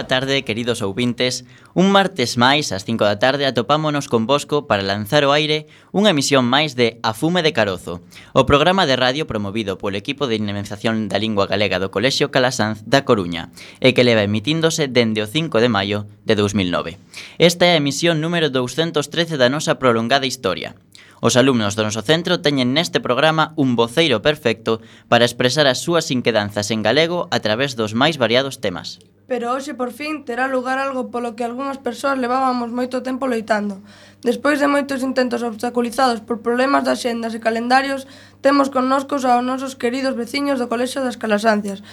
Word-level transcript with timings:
Boa 0.00 0.08
tarde, 0.08 0.44
queridos 0.44 0.80
ouvintes. 0.80 1.44
Un 1.76 1.92
martes 1.92 2.40
máis, 2.40 2.72
ás 2.72 2.88
5 2.88 3.04
da 3.04 3.20
tarde, 3.20 3.44
atopámonos 3.44 4.08
con 4.08 4.24
Bosco 4.24 4.64
para 4.64 4.80
lanzar 4.80 5.28
o 5.28 5.36
aire 5.36 5.68
unha 5.92 6.16
emisión 6.16 6.48
máis 6.48 6.72
de 6.72 6.96
A 7.04 7.12
Fume 7.12 7.44
de 7.44 7.52
Carozo, 7.52 8.00
o 8.32 8.48
programa 8.48 8.88
de 8.88 8.96
radio 8.96 9.28
promovido 9.28 9.76
polo 9.76 10.00
equipo 10.00 10.24
de 10.24 10.40
dinamización 10.40 11.12
da 11.12 11.20
lingua 11.20 11.44
galega 11.44 11.76
do 11.76 11.92
Colexio 11.92 12.32
Calasanz 12.32 12.80
da 12.88 13.04
Coruña 13.04 13.52
e 13.76 13.92
que 13.92 14.00
leva 14.00 14.24
emitíndose 14.24 14.88
dende 14.88 15.20
o 15.20 15.28
5 15.28 15.60
de 15.60 15.68
maio 15.68 16.08
de 16.24 16.32
2009. 16.32 16.96
Esta 17.36 17.68
é 17.68 17.76
a 17.76 17.80
emisión 17.84 18.24
número 18.24 18.48
213 18.48 19.36
da 19.36 19.52
nosa 19.52 19.76
prolongada 19.76 20.24
historia. 20.24 20.80
Os 21.20 21.36
alumnos 21.36 21.76
do 21.76 21.84
noso 21.84 22.00
centro 22.00 22.40
teñen 22.40 22.72
neste 22.72 22.96
programa 22.96 23.52
un 23.60 23.76
voceiro 23.76 24.24
perfecto 24.24 24.80
para 25.12 25.28
expresar 25.28 25.68
as 25.68 25.84
súas 25.84 26.08
inquedanzas 26.08 26.72
en 26.72 26.80
galego 26.80 27.28
a 27.28 27.44
través 27.44 27.76
dos 27.76 27.92
máis 27.92 28.16
variados 28.16 28.56
temas. 28.64 28.96
Pero 29.28 29.52
hoxe 29.52 29.76
por 29.76 29.92
fin 29.92 30.24
terá 30.24 30.48
lugar 30.48 30.80
algo 30.80 31.12
polo 31.12 31.36
que 31.36 31.44
algunhas 31.44 31.76
persoas 31.76 32.16
levábamos 32.16 32.72
moito 32.72 33.04
tempo 33.04 33.28
loitando. 33.28 33.84
Despois 34.24 34.58
de 34.58 34.66
moitos 34.66 35.04
intentos 35.04 35.44
obstaculizados 35.44 36.24
por 36.24 36.40
problemas 36.40 36.88
de 36.88 36.96
axendas 36.96 37.36
e 37.36 37.44
calendarios, 37.44 38.08
temos 38.40 38.72
connoscos 38.72 39.28
aos 39.28 39.44
nosos 39.44 39.76
queridos 39.76 40.16
veciños 40.16 40.56
do 40.56 40.72
Colexo 40.72 41.04
das 41.04 41.20
Calasancias, 41.20 41.84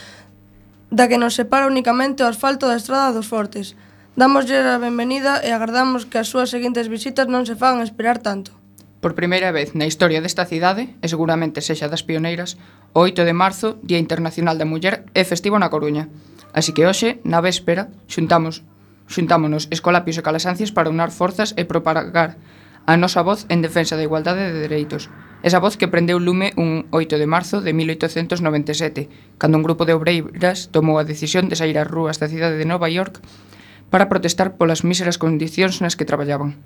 da 0.88 1.12
que 1.12 1.20
nos 1.20 1.36
separa 1.36 1.68
únicamente 1.68 2.24
o 2.24 2.32
asfalto 2.32 2.64
da 2.64 2.80
Estrada 2.80 3.12
dos 3.12 3.28
Fortes. 3.28 3.76
Damoslle 4.16 4.64
a 4.64 4.80
benvenida 4.80 5.44
e 5.44 5.52
agardamos 5.52 6.08
que 6.08 6.18
as 6.18 6.32
súas 6.32 6.48
seguintes 6.48 6.88
visitas 6.88 7.28
non 7.28 7.44
se 7.44 7.60
fagan 7.60 7.84
esperar 7.84 8.24
tanto. 8.24 8.56
Por 9.02 9.14
primeira 9.14 9.54
vez 9.54 9.78
na 9.78 9.86
historia 9.86 10.26
desta 10.26 10.50
cidade, 10.50 10.98
e 11.02 11.08
seguramente 11.08 11.62
sexa 11.62 11.86
das 11.86 12.02
pioneiras, 12.02 12.58
o 12.98 13.06
8 13.06 13.30
de 13.30 13.38
marzo, 13.38 13.78
Día 13.86 14.02
Internacional 14.02 14.58
da 14.58 14.66
Muller, 14.66 15.06
é 15.14 15.22
festivo 15.22 15.62
na 15.62 15.70
Coruña. 15.70 16.10
Así 16.50 16.74
que 16.74 16.90
hoxe, 16.90 17.22
na 17.22 17.38
véspera, 17.38 17.94
xuntamos 18.10 18.66
xuntámonos 19.08 19.70
Escolapios 19.72 20.18
e 20.18 20.26
Calasancias 20.26 20.74
para 20.74 20.90
unar 20.90 21.14
forzas 21.14 21.54
e 21.56 21.64
propagar 21.64 22.42
a 22.90 22.98
nosa 22.98 23.22
voz 23.22 23.46
en 23.54 23.62
defensa 23.62 23.96
da 23.96 24.04
igualdade 24.04 24.50
de 24.50 24.66
dereitos. 24.66 25.14
Esa 25.46 25.62
voz 25.62 25.78
que 25.78 25.92
prendeu 25.92 26.18
lume 26.18 26.58
un 26.58 26.90
8 26.90 27.22
de 27.22 27.30
marzo 27.30 27.62
de 27.62 27.78
1897, 27.78 29.38
cando 29.38 29.62
un 29.62 29.64
grupo 29.64 29.86
de 29.86 29.94
obreiras 29.94 30.74
tomou 30.74 30.98
a 30.98 31.08
decisión 31.08 31.48
de 31.48 31.60
sair 31.60 31.78
ás 31.78 31.86
rúas 31.86 32.18
da 32.18 32.32
cidade 32.32 32.58
de 32.58 32.66
Nova 32.66 32.90
York 32.90 33.22
para 33.94 34.10
protestar 34.10 34.58
polas 34.58 34.82
míseras 34.82 35.22
condicións 35.22 35.80
nas 35.86 35.94
que 35.94 36.10
traballaban. 36.10 36.58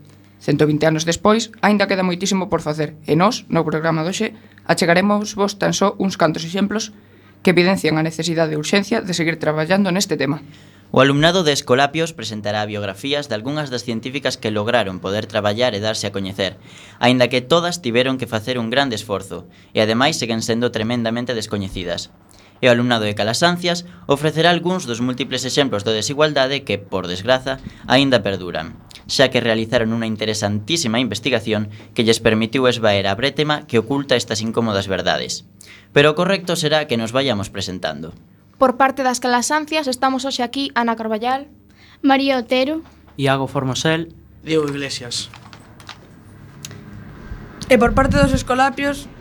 120 0.41 0.89
anos 0.89 1.05
despois, 1.05 1.53
aínda 1.61 1.85
queda 1.85 2.01
moitísimo 2.01 2.49
por 2.49 2.65
facer, 2.65 2.97
e 3.05 3.13
nós, 3.13 3.45
no 3.45 3.61
programa 3.61 4.01
doxe, 4.01 4.33
achegaremos 4.65 5.37
vos 5.37 5.61
tan 5.61 5.69
só 5.71 5.93
uns 6.01 6.17
cantos 6.17 6.41
exemplos 6.41 6.89
que 7.45 7.53
evidencian 7.53 8.01
a 8.01 8.05
necesidade 8.05 8.57
e 8.57 8.59
urxencia 8.59 9.05
de 9.05 9.13
seguir 9.13 9.37
traballando 9.37 9.93
neste 9.93 10.17
tema. 10.17 10.41
O 10.91 10.99
alumnado 10.99 11.45
de 11.45 11.53
Escolapios 11.53 12.11
presentará 12.11 12.65
biografías 12.65 13.29
de 13.29 13.37
algunhas 13.37 13.71
das 13.71 13.85
científicas 13.87 14.35
que 14.35 14.51
lograron 14.51 14.99
poder 14.99 15.23
traballar 15.23 15.71
e 15.71 15.79
darse 15.79 16.09
a 16.09 16.11
coñecer, 16.11 16.59
aínda 16.99 17.31
que 17.31 17.39
todas 17.39 17.79
tiveron 17.79 18.19
que 18.19 18.27
facer 18.27 18.59
un 18.59 18.67
grande 18.73 18.99
esforzo, 18.99 19.47
e 19.71 19.79
ademais 19.79 20.19
seguen 20.19 20.43
sendo 20.43 20.73
tremendamente 20.73 21.31
descoñecidas. 21.31 22.11
E 22.59 22.67
o 22.67 22.73
alumnado 22.75 23.07
de 23.07 23.15
Calasancias 23.15 23.87
ofrecerá 24.05 24.51
algúns 24.51 24.83
dos 24.83 24.99
múltiples 24.99 25.47
exemplos 25.47 25.87
de 25.87 25.95
desigualdade 25.95 26.67
que, 26.67 26.77
por 26.77 27.07
desgraza, 27.07 27.63
aínda 27.87 28.19
perduran 28.19 28.75
xa 29.11 29.27
que 29.27 29.43
realizaron 29.43 29.91
unha 29.91 30.07
interesantísima 30.07 31.03
investigación 31.03 31.67
que 31.91 32.07
lles 32.07 32.23
permitiu 32.23 32.71
esvaer 32.71 33.11
a 33.11 33.17
brétema 33.19 33.67
que 33.67 33.75
oculta 33.83 34.15
estas 34.15 34.39
incómodas 34.39 34.87
verdades. 34.87 35.43
Pero 35.91 36.15
o 36.15 36.17
correcto 36.17 36.55
será 36.55 36.87
que 36.87 36.95
nos 36.95 37.11
vayamos 37.11 37.51
presentando. 37.51 38.15
Por 38.55 38.79
parte 38.79 39.03
das 39.03 39.19
calasancias 39.19 39.91
estamos 39.91 40.23
hoxe 40.23 40.47
aquí 40.47 40.71
Ana 40.79 40.95
Carballal, 40.95 41.51
María 41.99 42.39
Otero, 42.39 42.87
Iago 43.19 43.51
Formosel, 43.51 44.15
Diego 44.47 44.63
Iglesias. 44.71 45.27
E 47.67 47.75
por 47.75 47.91
parte 47.91 48.15
dos 48.15 48.31
escolapios 48.31 49.11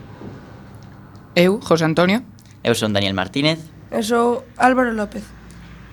Eu, 1.35 1.59
José 1.59 1.83
Antonio. 1.85 2.23
Eu 2.63 2.75
son 2.75 2.91
Daniel 2.95 3.15
Martínez. 3.15 3.59
Eu 3.91 4.03
sou 4.03 4.43
Álvaro 4.55 4.91
López. 4.95 5.40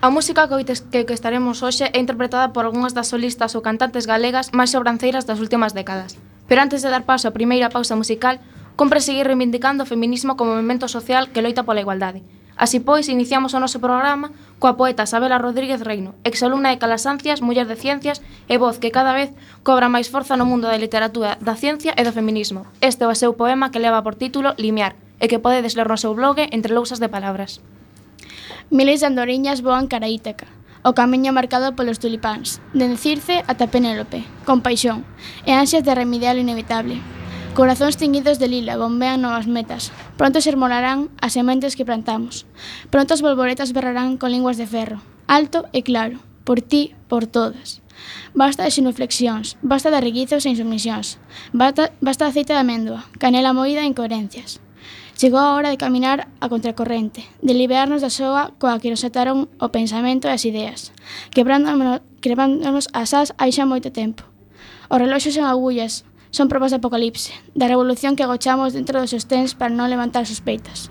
A 0.00 0.10
música 0.10 0.46
que, 0.46 1.06
que 1.06 1.12
estaremos 1.12 1.58
hoxe 1.58 1.90
é 1.90 1.98
interpretada 1.98 2.54
por 2.54 2.62
algunhas 2.62 2.94
das 2.94 3.10
solistas 3.10 3.58
ou 3.58 3.66
cantantes 3.66 4.06
galegas 4.06 4.54
máis 4.54 4.70
sobranceiras 4.70 5.26
das 5.26 5.42
últimas 5.42 5.74
décadas. 5.74 6.14
Pero 6.46 6.62
antes 6.62 6.86
de 6.86 6.92
dar 6.94 7.02
paso 7.02 7.26
á 7.26 7.34
primeira 7.34 7.66
pausa 7.66 7.98
musical, 7.98 8.38
compre 8.78 9.02
seguir 9.02 9.26
reivindicando 9.26 9.82
o 9.82 9.90
feminismo 9.90 10.38
como 10.38 10.54
movimento 10.54 10.86
social 10.86 11.34
que 11.34 11.42
loita 11.42 11.66
pola 11.66 11.82
igualdade. 11.82 12.22
Así 12.54 12.78
pois, 12.78 13.10
iniciamos 13.10 13.58
o 13.58 13.62
noso 13.62 13.82
programa 13.82 14.30
coa 14.62 14.78
poeta 14.78 15.02
Sabela 15.02 15.42
Rodríguez 15.42 15.82
Reino, 15.82 16.14
exalumna 16.22 16.70
de 16.70 16.78
Calasancias, 16.78 17.42
muller 17.42 17.66
de 17.66 17.74
ciencias 17.74 18.22
e 18.46 18.54
voz 18.54 18.78
que 18.78 18.94
cada 18.94 19.10
vez 19.10 19.34
cobra 19.66 19.90
máis 19.90 20.06
forza 20.06 20.38
no 20.38 20.46
mundo 20.46 20.70
da 20.70 20.78
literatura, 20.78 21.42
da 21.42 21.58
ciencia 21.58 21.90
e 21.98 22.06
do 22.06 22.14
feminismo. 22.14 22.70
Este 22.78 23.02
é 23.02 23.10
o 23.10 23.18
seu 23.18 23.34
poema 23.34 23.74
que 23.74 23.82
leva 23.82 24.06
por 24.06 24.14
título 24.14 24.54
Limiar, 24.62 24.94
e 25.18 25.26
que 25.26 25.42
podedes 25.42 25.74
ler 25.74 25.90
no 25.90 25.98
seu 25.98 26.14
blog 26.14 26.38
entre 26.54 26.70
lousas 26.70 27.02
de 27.02 27.10
palabras. 27.10 27.58
Miles 28.70 29.00
de 29.00 29.06
andoriñas 29.06 29.62
voan 29.62 29.88
cara 29.88 30.06
a 30.06 30.12
Ítaca, 30.12 30.46
o 30.82 30.94
camiño 30.94 31.32
marcado 31.32 31.74
polos 31.74 31.98
tulipáns, 31.98 32.62
dende 32.72 32.96
Circe 32.96 33.44
ata 33.50 33.68
Penélope, 33.68 34.24
con 34.46 34.62
paixón 34.62 35.04
e 35.44 35.52
ansias 35.52 35.84
de 35.84 35.94
remediar 35.94 36.36
o 36.36 36.42
inevitable. 36.42 37.00
Corazóns 37.58 37.98
tinguidos 37.98 38.38
de 38.38 38.46
lila 38.46 38.78
bombean 38.78 39.18
novas 39.18 39.50
metas. 39.50 39.90
Pronto 40.14 40.38
sermolarán 40.38 41.10
as 41.18 41.34
sementes 41.34 41.74
que 41.74 41.82
plantamos. 41.82 42.46
Pronto 42.94 43.18
as 43.18 43.24
bolboretas 43.24 43.74
berrarán 43.74 44.14
con 44.14 44.30
linguas 44.30 44.60
de 44.60 44.70
ferro. 44.70 45.02
Alto 45.26 45.66
e 45.74 45.82
claro. 45.82 46.22
Por 46.46 46.62
ti, 46.62 46.94
por 47.10 47.26
todas. 47.26 47.82
Basta 48.32 48.62
de 48.62 48.70
sinuflexións, 48.70 49.58
basta 49.60 49.90
de 49.90 50.00
reguizos 50.00 50.46
e 50.46 50.54
insumisións. 50.54 51.18
Basta, 51.52 51.90
basta 52.00 52.24
de 52.24 52.30
aceite 52.30 52.54
de 52.54 52.62
amêndoa, 52.62 53.04
canela 53.18 53.52
moída 53.52 53.82
e 53.82 53.90
incoherencias. 53.90 54.62
Chegou 55.18 55.42
a 55.42 55.58
hora 55.58 55.70
de 55.74 55.82
caminar 55.82 56.30
a 56.38 56.46
contracorrente, 56.46 57.26
de 57.42 57.50
liberarnos 57.50 58.06
da 58.06 58.10
soa 58.18 58.54
coa 58.54 58.78
que 58.78 58.86
nos 58.86 59.02
ataron 59.02 59.50
o 59.58 59.66
pensamento 59.74 60.30
e 60.30 60.32
as 60.38 60.46
ideas, 60.46 60.94
quebrándonos, 61.34 62.06
quebrándonos 62.22 62.86
as 62.94 63.10
as 63.18 63.34
hai 63.34 63.50
xa 63.50 63.66
moito 63.66 63.90
tempo. 63.90 64.22
Os 64.86 65.02
reloxos 65.02 65.34
en 65.34 65.42
agullas 65.42 66.06
son 66.30 66.46
probas 66.46 66.70
de 66.70 66.78
apocalipse, 66.78 67.34
da 67.58 67.66
revolución 67.66 68.14
que 68.14 68.22
agochamos 68.22 68.78
dentro 68.78 69.02
dos 69.02 69.10
sosténs 69.10 69.58
para 69.58 69.74
non 69.74 69.90
levantar 69.90 70.22
sospeitas. 70.22 70.86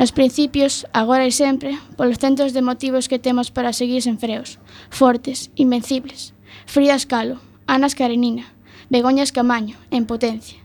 Nos 0.00 0.16
principios, 0.16 0.88
agora 0.96 1.28
e 1.28 1.32
sempre, 1.32 1.76
polos 2.00 2.16
centos 2.16 2.56
de 2.56 2.64
motivos 2.64 3.04
que 3.04 3.20
temos 3.20 3.52
para 3.52 3.76
seguir 3.76 4.00
sen 4.00 4.16
freos, 4.16 4.56
fortes, 4.88 5.52
invencibles. 5.60 6.32
Frida 6.64 6.96
Escalo, 6.96 7.44
Anas 7.68 7.92
Karenina, 7.92 8.48
Begoñas 8.88 9.28
Camaño, 9.28 9.76
en 9.92 10.08
potencia. 10.08 10.56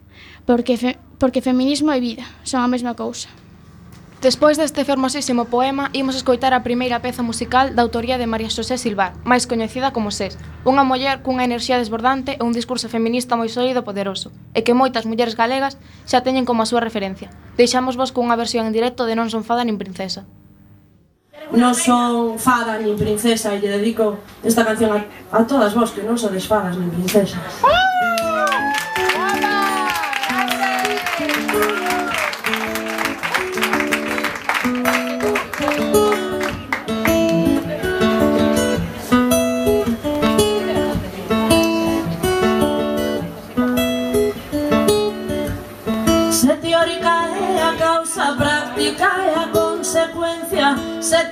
Porque 0.47 0.79
porque 1.21 1.45
feminismo 1.45 1.94
e 1.94 2.01
vida 2.01 2.25
son 2.41 2.65
a 2.65 2.68
mesma 2.68 2.97
cousa. 2.97 3.29
Despois 4.25 4.57
deste 4.57 4.81
fermosísimo 4.85 5.45
poema, 5.45 5.94
imos 5.94 6.18
escoitar 6.18 6.53
a 6.53 6.65
primeira 6.65 6.97
peza 6.97 7.21
musical 7.21 7.77
da 7.77 7.85
autoría 7.85 8.18
de 8.18 8.25
María 8.25 8.50
Xosé 8.50 8.81
Silvar, 8.81 9.13
máis 9.21 9.45
coñecida 9.45 9.94
como 9.94 10.09
SES, 10.09 10.41
unha 10.65 10.81
muller 10.81 11.21
cunha 11.21 11.45
enerxía 11.45 11.77
desbordante 11.77 12.38
e 12.38 12.41
un 12.41 12.57
discurso 12.57 12.89
feminista 12.89 13.38
moi 13.38 13.53
sólido 13.53 13.85
e 13.85 13.88
poderoso, 13.88 14.33
e 14.57 14.65
que 14.65 14.73
moitas 14.73 15.06
mulleres 15.06 15.38
galegas 15.38 15.77
xa 16.09 16.25
teñen 16.25 16.45
como 16.45 16.65
a 16.65 16.69
súa 16.69 16.81
referencia. 16.81 17.29
Deixamos 17.53 18.01
vos 18.01 18.09
cunha 18.09 18.33
versión 18.33 18.65
en 18.65 18.74
directo 18.74 19.06
de 19.06 19.13
Non 19.13 19.29
son 19.29 19.45
fada 19.45 19.62
nin 19.62 19.77
princesa. 19.77 20.25
Non 21.53 21.77
son 21.77 22.41
fada 22.41 22.81
nin 22.81 22.97
princesa 22.97 23.53
e 23.53 23.62
lle 23.62 23.69
dedico 23.69 24.17
esta 24.41 24.65
canción 24.65 24.89
a, 24.94 25.06
a 25.38 25.45
todas 25.45 25.77
vos 25.77 25.94
que 25.94 26.01
non 26.01 26.17
sodes 26.17 26.50
fadas 26.50 26.77
nin 26.81 26.89
princesas. 26.89 27.62
Ah! 27.62 27.90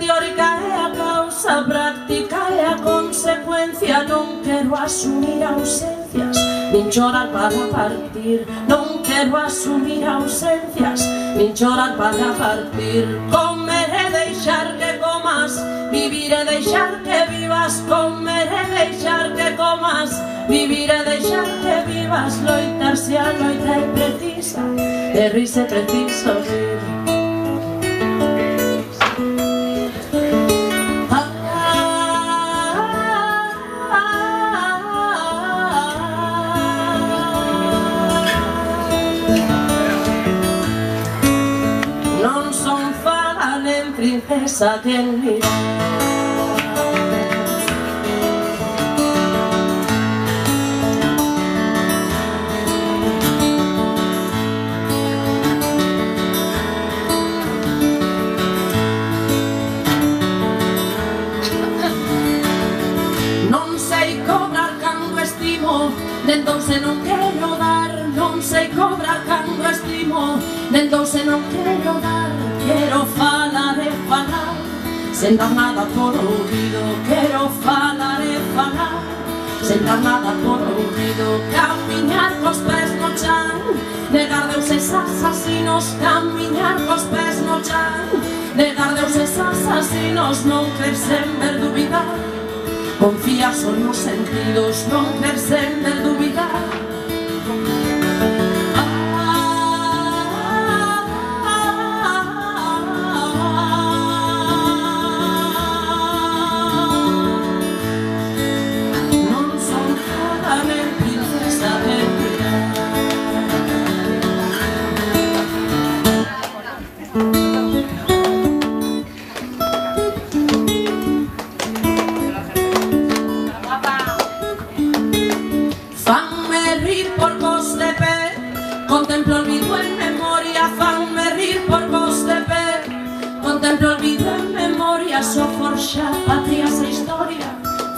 teórica 0.09 0.41
é 0.41 0.73
a 0.73 0.89
causa, 0.89 1.61
práctica 1.63 2.49
é 2.49 2.65
a 2.65 2.75
consecuencia 2.81 4.03
Non 4.05 4.41
quero 4.41 4.73
asumir 4.73 5.43
ausencias, 5.43 6.37
nin 6.73 6.89
chorar 6.89 7.29
para 7.29 7.69
partir 7.69 8.41
Non 8.65 9.05
quero 9.05 9.37
asumir 9.37 10.01
ausencias, 10.01 11.05
nin 11.37 11.53
chorar 11.53 11.93
para 11.93 12.33
partir. 12.33 13.05
Comer 13.29 13.89
e 13.93 14.05
deixar 14.09 14.73
que 14.81 14.97
comas, 14.97 15.61
vivir 15.93 16.33
e 16.33 16.41
deixar 16.45 17.05
que 17.05 17.19
vivas. 17.29 17.85
Comer 17.85 18.49
e 18.49 18.65
deixar 18.73 19.29
que 19.37 19.49
comas, 19.53 20.09
vivir 20.49 20.89
e 20.89 21.01
deixar 21.05 21.45
que 21.61 21.75
vivas. 21.85 22.33
Loitar 22.41 22.97
se 22.97 23.13
a 23.13 23.29
loita 23.29 23.77
é 23.77 23.85
precisa, 23.93 24.65
e 25.13 25.29
rise 25.29 25.63
preciso 25.69 26.33
rir 26.49 26.98
fuerza 44.49 44.81
que 44.81 44.97
estimo 44.97 45.11
mirar 45.11 45.79
D'entonces 66.25 66.81
non 66.81 67.01
quero 67.01 67.55
dar, 67.57 67.91
non 68.13 68.41
sei 68.41 68.69
cobra 68.69 69.21
cando 69.25 69.67
estimo 69.67 70.37
D'entonces 70.71 71.25
non 71.25 71.41
quero 71.49 71.99
dar, 71.99 72.29
quero 72.65 73.05
falar 73.05 73.79
e 73.79 73.89
falar. 74.07 74.48
Sen 75.19 75.35
dar 75.35 75.49
nada 75.49 75.85
por 75.93 76.15
ouvido 76.15 76.79
Quero 77.05 77.49
falar 77.61 78.21
e 78.21 78.39
falar. 78.55 79.03
Sen 79.61 79.83
dar 79.83 79.97
nada 79.97 80.31
por 80.45 80.61
ouvido 80.61 81.41
Camiñar 81.51 82.31
cos 82.41 82.59
pés 82.59 82.91
no 83.01 83.13
chan. 83.21 83.59
Negar 84.11 84.47
deuses 84.47 84.93
asasinos 84.93 85.97
Camiñar 85.99 86.77
cos 86.87 87.03
pés 87.11 87.41
no 87.41 87.61
chan. 87.61 88.07
Negar 88.55 88.95
deuses 88.95 89.37
asasinos 89.37 90.45
Non 90.45 90.71
crer 90.77 90.95
sen 90.95 91.27
ver 91.41 91.59
dubidar 91.59 92.07
Confía 92.97 93.51
son 93.53 93.83
nos 93.83 93.97
sentidos, 93.97 94.87
non 94.91 95.03
crer 95.19 95.39
sen 95.39 95.83
ver 95.83 95.99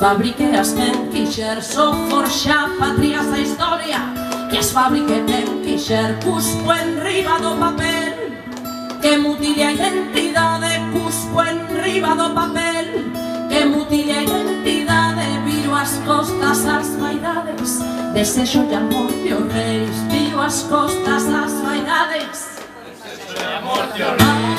Fabrique 0.01 0.45
as 0.57 0.73
quen 0.73 1.11
quixer, 1.11 1.61
só 1.61 1.93
forxa 2.09 2.71
patrias 2.79 3.27
da 3.29 3.37
historia 3.37 3.99
Que 4.49 4.57
as 4.57 4.71
fabrique 4.71 5.21
quen 5.27 5.61
quixer, 5.61 6.17
cusco 6.23 6.73
en 6.73 6.99
riba 7.03 7.37
do 7.37 7.55
papel 7.55 8.33
Que 8.99 9.19
mutile 9.19 9.63
a 9.63 9.73
identidade, 9.73 10.81
cusco 10.91 11.43
en 11.43 11.67
riba 11.83 12.15
do 12.15 12.33
papel 12.33 12.87
Que 13.47 13.63
mutile 13.65 14.11
a 14.13 14.23
identidade, 14.23 15.39
viro 15.45 15.75
as 15.75 15.91
costas 16.03 16.65
as 16.65 16.95
vaidades 16.97 17.79
Desexo 18.15 18.65
de 18.65 18.73
amor 18.73 19.07
de 19.07 19.35
reis, 19.53 19.95
viro 20.09 20.41
as 20.41 20.63
costas 20.63 21.29
as 21.29 21.53
vaidades. 21.61 22.57
Desexo 22.87 23.35
de 23.35 23.45
amor 23.45 23.85
de 23.93 24.01
reis 24.01 24.50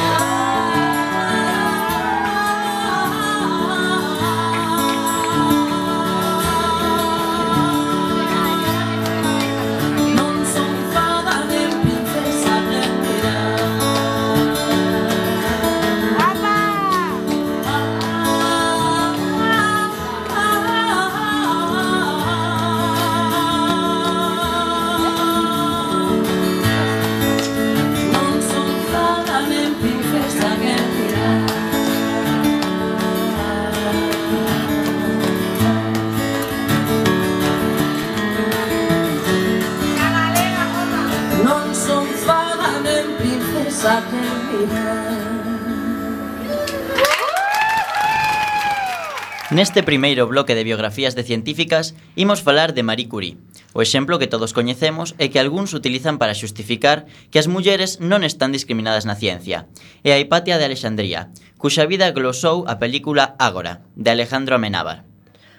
Neste 49.53 49.83
primeiro 49.83 50.27
bloque 50.27 50.55
de 50.55 50.65
biografías 50.65 51.13
de 51.13 51.29
científicas 51.29 51.93
imos 52.17 52.41
falar 52.41 52.73
de 52.73 52.81
Marie 52.81 53.05
Curie. 53.05 53.37
O 53.77 53.85
exemplo 53.85 54.17
que 54.17 54.25
todos 54.25 54.57
coñecemos 54.57 55.13
é 55.21 55.29
que 55.29 55.37
algúns 55.37 55.77
utilizan 55.77 56.17
para 56.17 56.33
xustificar 56.33 57.05
que 57.29 57.37
as 57.37 57.53
mulleres 57.53 58.01
non 58.01 58.25
están 58.25 58.49
discriminadas 58.49 59.05
na 59.05 59.13
ciencia. 59.13 59.69
É 60.09 60.17
a 60.17 60.21
Hipatia 60.25 60.57
de 60.57 60.65
Alexandría, 60.65 61.29
cuxa 61.61 61.85
vida 61.85 62.09
glosou 62.17 62.65
a 62.65 62.81
película 62.81 63.37
Ágora, 63.37 63.85
de 63.93 64.09
Alejandro 64.09 64.57
Amenábar. 64.57 65.05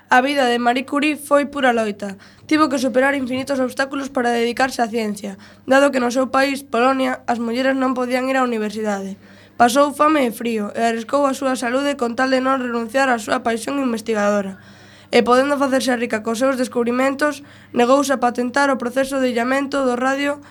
A 0.09 0.25
vida 0.25 0.49
de 0.49 0.57
Marie 0.57 0.89
Curie 0.89 1.13
foi 1.13 1.45
pura 1.45 1.69
loita. 1.69 2.17
Tivo 2.49 2.73
que 2.73 2.81
superar 2.81 3.13
infinitos 3.13 3.61
obstáculos 3.61 4.09
para 4.09 4.33
dedicarse 4.33 4.81
á 4.81 4.89
ciencia, 4.89 5.37
dado 5.69 5.93
que 5.93 6.01
no 6.01 6.09
seu 6.09 6.33
país, 6.33 6.65
Polonia, 6.65 7.21
as 7.29 7.37
mulleres 7.37 7.77
non 7.77 7.93
podían 7.93 8.25
ir 8.25 8.41
á 8.41 8.45
universidade. 8.45 9.21
Pasou 9.63 9.93
fame 9.95 10.27
e 10.27 10.31
frío 10.35 10.75
e 10.75 10.83
arriscou 10.83 11.23
a 11.23 11.31
súa 11.31 11.55
saúde 11.55 11.95
con 11.95 12.19
tal 12.19 12.35
de 12.35 12.43
non 12.43 12.59
renunciar 12.59 13.07
á 13.07 13.15
súa 13.15 13.47
paixón 13.47 13.79
investigadora. 13.79 14.59
E 15.07 15.23
podendo 15.23 15.55
facerse 15.55 15.95
rica 15.95 16.19
cos 16.19 16.43
seus 16.43 16.59
descubrimentos, 16.59 17.47
negouse 17.71 18.11
a 18.11 18.19
patentar 18.19 18.67
o 18.67 18.75
proceso 18.75 19.23
de 19.23 19.31
illamento 19.31 19.87
do 19.87 19.95
radio 19.95 20.43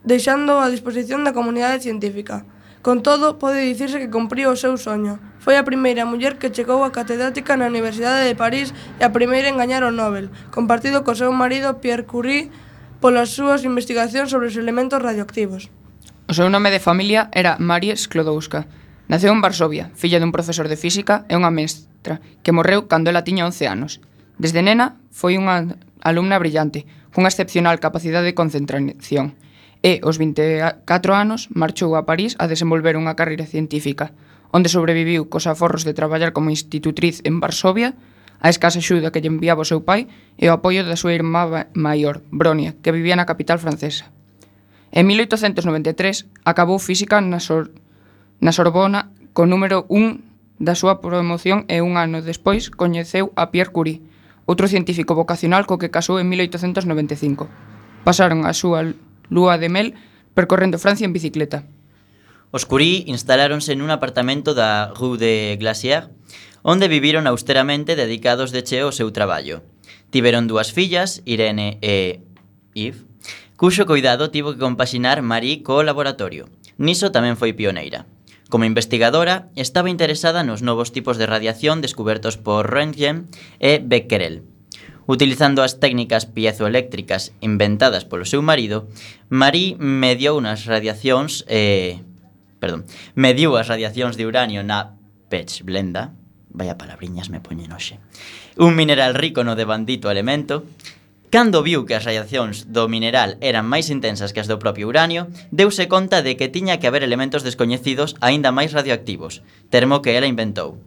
deixando 0.00 0.64
a 0.64 0.72
disposición 0.72 1.28
da 1.28 1.36
comunidade 1.36 1.84
científica. 1.84 2.48
Con 2.80 3.04
todo, 3.04 3.36
pode 3.36 3.60
dicirse 3.68 4.00
que 4.00 4.08
cumpriu 4.08 4.48
o 4.48 4.56
seu 4.56 4.80
soño. 4.80 5.20
Foi 5.44 5.60
a 5.60 5.68
primeira 5.68 6.08
muller 6.08 6.40
que 6.40 6.48
chegou 6.48 6.88
a 6.88 6.94
catedrática 6.96 7.60
na 7.60 7.68
Universidade 7.68 8.24
de 8.24 8.32
París 8.32 8.72
e 8.96 9.04
a 9.04 9.12
primeira 9.12 9.52
en 9.52 9.60
gañar 9.60 9.84
o 9.84 9.92
Nobel, 9.92 10.32
compartido 10.48 11.04
co 11.04 11.12
seu 11.12 11.28
marido 11.36 11.84
Pierre 11.84 12.08
Curie 12.08 12.48
polas 12.96 13.28
súas 13.28 13.60
investigacións 13.68 14.32
sobre 14.32 14.48
os 14.48 14.56
elementos 14.56 15.04
radioactivos. 15.04 15.68
O 16.24 16.32
seu 16.32 16.48
nome 16.48 16.72
de 16.72 16.80
familia 16.80 17.28
era 17.36 17.60
Marie 17.60 17.92
Sklodowska. 17.92 18.64
Naceu 19.12 19.28
en 19.28 19.44
Varsovia, 19.44 19.92
filla 19.92 20.16
dun 20.16 20.32
profesor 20.32 20.72
de 20.72 20.80
física 20.80 21.28
e 21.28 21.36
unha 21.36 21.52
mestra, 21.52 22.24
que 22.40 22.48
morreu 22.56 22.88
cando 22.88 23.12
ela 23.12 23.28
tiña 23.28 23.44
11 23.44 23.68
anos. 23.68 24.00
Desde 24.40 24.64
nena 24.64 24.96
foi 25.12 25.36
unha 25.36 25.76
alumna 26.00 26.40
brillante, 26.40 26.88
cunha 27.12 27.28
excepcional 27.28 27.76
capacidade 27.76 28.24
de 28.24 28.32
concentración. 28.32 29.36
E, 29.84 30.00
aos 30.00 30.16
24 30.16 30.80
anos, 31.12 31.52
marchou 31.52 31.92
a 31.92 32.08
París 32.08 32.40
a 32.40 32.48
desenvolver 32.48 32.96
unha 32.96 33.12
carreira 33.12 33.44
científica, 33.44 34.16
onde 34.48 34.72
sobreviviu 34.72 35.28
cos 35.28 35.44
aforros 35.44 35.84
de 35.84 35.92
traballar 35.92 36.32
como 36.32 36.48
institutriz 36.48 37.20
en 37.28 37.36
Varsovia, 37.36 37.92
a 38.40 38.48
escasa 38.48 38.80
axuda 38.80 39.12
que 39.12 39.20
lle 39.20 39.28
enviaba 39.28 39.60
o 39.60 39.68
seu 39.68 39.84
pai 39.84 40.08
e 40.40 40.48
o 40.48 40.56
apoio 40.56 40.88
da 40.88 40.96
súa 40.96 41.12
irmá 41.12 41.68
maior, 41.76 42.24
Bronia, 42.32 42.72
que 42.80 42.96
vivía 42.96 43.12
na 43.12 43.28
capital 43.28 43.60
francesa. 43.60 44.08
En 44.94 45.10
1893 45.10 46.30
acabou 46.46 46.78
física 46.78 47.18
na, 47.18 47.42
Sor 47.42 47.74
na 48.38 48.54
Sorbona 48.54 49.10
co 49.34 49.42
número 49.42 49.90
1 49.90 50.62
da 50.62 50.78
súa 50.78 51.02
promoción 51.02 51.66
e 51.66 51.82
un 51.82 51.98
ano 51.98 52.22
despois 52.22 52.70
coñeceu 52.70 53.34
a 53.34 53.50
Pierre 53.50 53.74
Curie, 53.74 54.06
outro 54.46 54.70
científico 54.70 55.18
vocacional 55.18 55.66
co 55.66 55.82
que 55.82 55.90
casou 55.90 56.22
en 56.22 56.30
1895. 56.30 57.50
Pasaron 58.06 58.46
a 58.46 58.54
súa 58.54 58.94
lúa 59.34 59.58
de 59.58 59.66
mel 59.66 59.98
percorrendo 60.30 60.78
Francia 60.78 61.02
en 61.02 61.10
bicicleta. 61.10 61.66
Os 62.54 62.62
Curie 62.62 63.02
instaláronse 63.10 63.74
nun 63.74 63.90
apartamento 63.90 64.54
da 64.54 64.94
Rue 64.94 65.18
de 65.18 65.34
Glacier, 65.58 66.06
onde 66.62 66.86
viviron 66.86 67.26
austeramente 67.26 67.98
dedicados 67.98 68.54
de 68.54 68.62
cheo 68.62 68.86
ao 68.86 68.94
seu 68.94 69.10
traballo. 69.10 69.66
Tiveron 70.14 70.46
dúas 70.46 70.70
fillas, 70.70 71.18
Irene 71.26 71.82
e 71.82 72.22
Yves, 72.78 73.02
cuxo 73.56 73.86
cuidado 73.86 74.30
tivo 74.30 74.52
que 74.52 74.62
compaxinar 74.62 75.22
Marie 75.22 75.62
co 75.62 75.82
laboratorio. 75.82 76.50
Niso 76.78 77.14
tamén 77.14 77.38
foi 77.38 77.54
pioneira. 77.54 78.06
Como 78.50 78.68
investigadora, 78.68 79.50
estaba 79.56 79.90
interesada 79.90 80.42
nos 80.42 80.60
novos 80.62 80.92
tipos 80.92 81.16
de 81.16 81.26
radiación 81.26 81.80
descubertos 81.80 82.36
por 82.36 82.66
Röntgen 82.70 83.30
e 83.58 83.78
Becquerel. 83.78 84.42
Utilizando 85.06 85.60
as 85.60 85.78
técnicas 85.78 86.24
piezoeléctricas 86.24 87.36
inventadas 87.44 88.08
polo 88.08 88.24
seu 88.24 88.40
marido, 88.40 88.88
Marie 89.28 89.76
mediou 89.78 90.40
nas 90.40 90.64
radiacións 90.64 91.44
eh, 91.46 92.00
perdón, 92.64 92.88
mediu 93.12 93.60
as 93.60 93.68
radiacións 93.68 94.16
de 94.16 94.24
uranio 94.24 94.64
na 94.64 94.96
Pechblenda, 95.28 96.16
vaya 96.48 96.80
palabriñas 96.80 97.28
me 97.28 97.44
poñen 97.44 97.76
hoxe, 97.76 98.00
un 98.56 98.72
mineral 98.72 99.12
rico 99.12 99.44
no 99.44 99.52
de 99.52 99.68
bandito 99.68 100.08
elemento, 100.08 100.64
Cando 101.34 101.66
viu 101.66 101.82
que 101.82 101.98
as 101.98 102.06
radiacións 102.06 102.70
do 102.70 102.86
mineral 102.86 103.34
eran 103.42 103.66
máis 103.66 103.90
intensas 103.90 104.30
que 104.30 104.38
as 104.38 104.46
do 104.46 104.62
propio 104.62 104.86
uranio, 104.86 105.26
deuse 105.50 105.90
conta 105.90 106.22
de 106.22 106.38
que 106.38 106.46
tiña 106.46 106.78
que 106.78 106.86
haber 106.86 107.02
elementos 107.02 107.42
descoñecidos 107.42 108.14
aínda 108.22 108.54
máis 108.54 108.70
radioactivos, 108.70 109.42
termo 109.66 109.98
que 109.98 110.14
ela 110.14 110.30
inventou. 110.30 110.78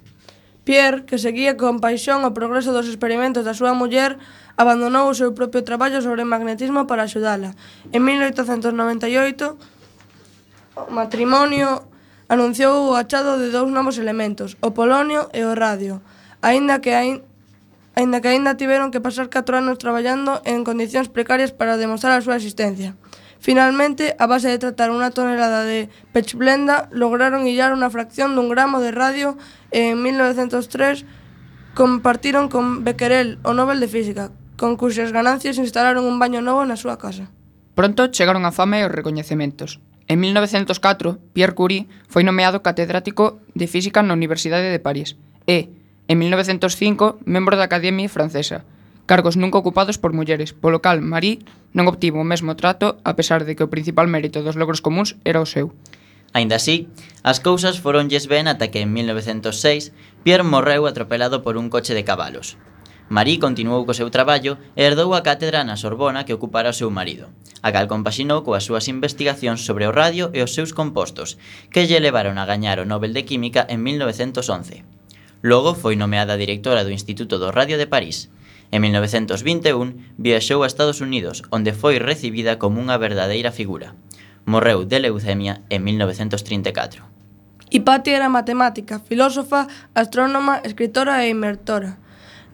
Pierre, 0.63 1.03
que 1.03 1.19
seguía 1.19 1.59
con 1.59 1.83
paixón 1.83 2.23
o 2.23 2.31
progreso 2.31 2.71
dos 2.71 2.87
experimentos 2.87 3.43
da 3.43 3.51
súa 3.51 3.75
muller, 3.75 4.15
abandonou 4.55 5.11
o 5.11 5.17
seu 5.19 5.35
propio 5.35 5.67
traballo 5.67 5.99
sobre 5.99 6.23
magnetismo 6.23 6.87
para 6.87 7.03
axudala. 7.03 7.51
En 7.91 8.07
1898, 8.07 9.51
o 9.51 10.91
matrimonio 10.95 11.91
anunciou 12.31 12.87
o 12.87 12.95
achado 12.95 13.35
de 13.35 13.51
dous 13.51 13.67
novos 13.67 13.99
elementos, 13.99 14.55
o 14.63 14.71
polonio 14.71 15.27
e 15.35 15.43
o 15.43 15.51
radio, 15.59 15.99
aínda 16.39 16.79
que 16.79 16.95
aínda 16.95 17.26
aínda 17.97 18.21
que 18.21 18.29
aínda 18.29 18.61
tiveron 18.61 18.93
que 18.93 19.01
pasar 19.01 19.33
4 19.33 19.57
anos 19.57 19.81
traballando 19.81 20.45
en 20.45 20.61
condicións 20.61 21.09
precarias 21.09 21.49
para 21.49 21.81
demostrar 21.81 22.13
a 22.13 22.21
súa 22.21 22.37
existencia. 22.37 22.93
Finalmente, 23.41 24.13
a 24.21 24.29
base 24.29 24.53
de 24.53 24.61
tratar 24.61 24.93
unha 24.93 25.09
tonelada 25.09 25.65
de 25.65 25.89
pechblenda, 26.13 26.93
lograron 26.93 27.49
illar 27.49 27.73
unha 27.73 27.89
fracción 27.89 28.37
dun 28.37 28.53
gramo 28.53 28.77
de 28.77 28.93
radio 28.93 29.33
e 29.73 29.97
en 29.97 29.97
1903 30.05 31.09
compartiron 31.73 32.53
con 32.53 32.85
Becquerel 32.85 33.41
o 33.41 33.57
Nobel 33.57 33.81
de 33.81 33.89
Física, 33.89 34.29
con 34.57 34.77
cuxas 34.77 35.09
ganancias 35.09 35.57
instalaron 35.57 36.05
un 36.05 36.21
baño 36.21 36.41
novo 36.45 36.65
na 36.69 36.77
súa 36.77 37.01
casa. 37.01 37.33
Pronto 37.77 38.09
chegaron 38.13 38.45
a 38.45 38.53
fama 38.53 38.81
e 38.81 38.85
os 38.85 38.93
recoñecementos. 38.93 39.81
En 40.09 40.21
1904, 40.21 41.21
Pierre 41.33 41.53
Curie 41.53 41.85
foi 42.09 42.25
nomeado 42.25 42.65
catedrático 42.65 43.41
de 43.53 43.65
Física 43.69 44.01
na 44.01 44.17
Universidade 44.17 44.69
de 44.69 44.81
París 44.81 45.17
e, 45.45 45.76
En 46.07 46.19
1905, 46.19 47.19
membro 47.27 47.59
da 47.59 47.67
Academia 47.67 48.07
Francesa, 48.07 48.63
cargos 49.07 49.35
nunca 49.35 49.59
ocupados 49.59 49.99
por 49.99 50.15
mulleres, 50.15 50.55
polo 50.55 50.79
cal 50.79 51.03
Marie 51.03 51.43
non 51.75 51.91
obtivo 51.91 52.23
o 52.23 52.27
mesmo 52.27 52.55
trato 52.55 52.95
a 53.03 53.19
pesar 53.19 53.43
de 53.43 53.59
que 53.59 53.67
o 53.67 53.71
principal 53.71 54.07
mérito 54.07 54.39
dos 54.39 54.55
logros 54.55 54.79
comuns 54.79 55.19
era 55.27 55.43
o 55.43 55.47
seu. 55.47 55.75
Ainda 56.31 56.55
así, 56.55 56.87
as 57.27 57.43
cousas 57.43 57.83
foronlles 57.83 58.31
ben 58.31 58.47
ata 58.47 58.71
que 58.71 58.79
en 58.79 58.95
1906 58.95 59.91
Pierre 60.23 60.47
morreu 60.47 60.87
atropelado 60.87 61.43
por 61.43 61.59
un 61.59 61.67
coche 61.67 61.91
de 61.91 62.07
cabalos. 62.07 62.55
Marie 63.11 63.39
continuou 63.39 63.83
co 63.83 63.91
seu 63.95 64.07
traballo 64.07 64.55
e 64.79 64.87
herdou 64.87 65.11
a 65.11 65.23
cátedra 65.27 65.67
na 65.67 65.75
Sorbona 65.75 66.23
que 66.23 66.35
ocupara 66.35 66.71
o 66.71 66.79
seu 66.79 66.87
marido, 66.87 67.27
a 67.63 67.75
cal 67.75 67.91
compaxinou 67.91 68.47
coas 68.47 68.63
súas 68.63 68.87
investigacións 68.87 69.63
sobre 69.67 69.83
o 69.87 69.95
radio 69.95 70.31
e 70.31 70.39
os 70.39 70.55
seus 70.55 70.71
compostos, 70.71 71.35
que 71.67 71.83
lle 71.83 71.99
levaron 71.99 72.39
a 72.39 72.47
gañar 72.47 72.79
o 72.79 72.87
Nobel 72.87 73.11
de 73.11 73.27
Química 73.27 73.67
en 73.67 73.83
1911. 73.83 74.96
Logo 75.41 75.77
foi 75.77 75.93
nomeada 75.93 76.33
directora 76.33 76.81
do 76.81 76.89
Instituto 76.89 77.37
do 77.37 77.53
Radio 77.53 77.77
de 77.77 77.85
París. 77.85 78.33
En 78.73 78.81
1921 78.81 80.17
viaxou 80.17 80.65
a 80.65 80.67
Estados 80.67 80.99
Unidos, 80.99 81.45
onde 81.53 81.77
foi 81.77 82.01
recibida 82.01 82.57
como 82.57 82.81
unha 82.81 82.97
verdadeira 82.97 83.53
figura. 83.53 83.93
Morreu 84.49 84.83
de 84.83 84.97
leucemia 84.97 85.61
en 85.69 85.85
1934. 85.85 87.05
Hipatia 87.69 88.17
era 88.17 88.33
matemática, 88.33 88.99
filósofa, 88.99 89.67
astrónoma, 89.93 90.63
escritora 90.63 91.23
e 91.23 91.29
inventora. 91.29 91.99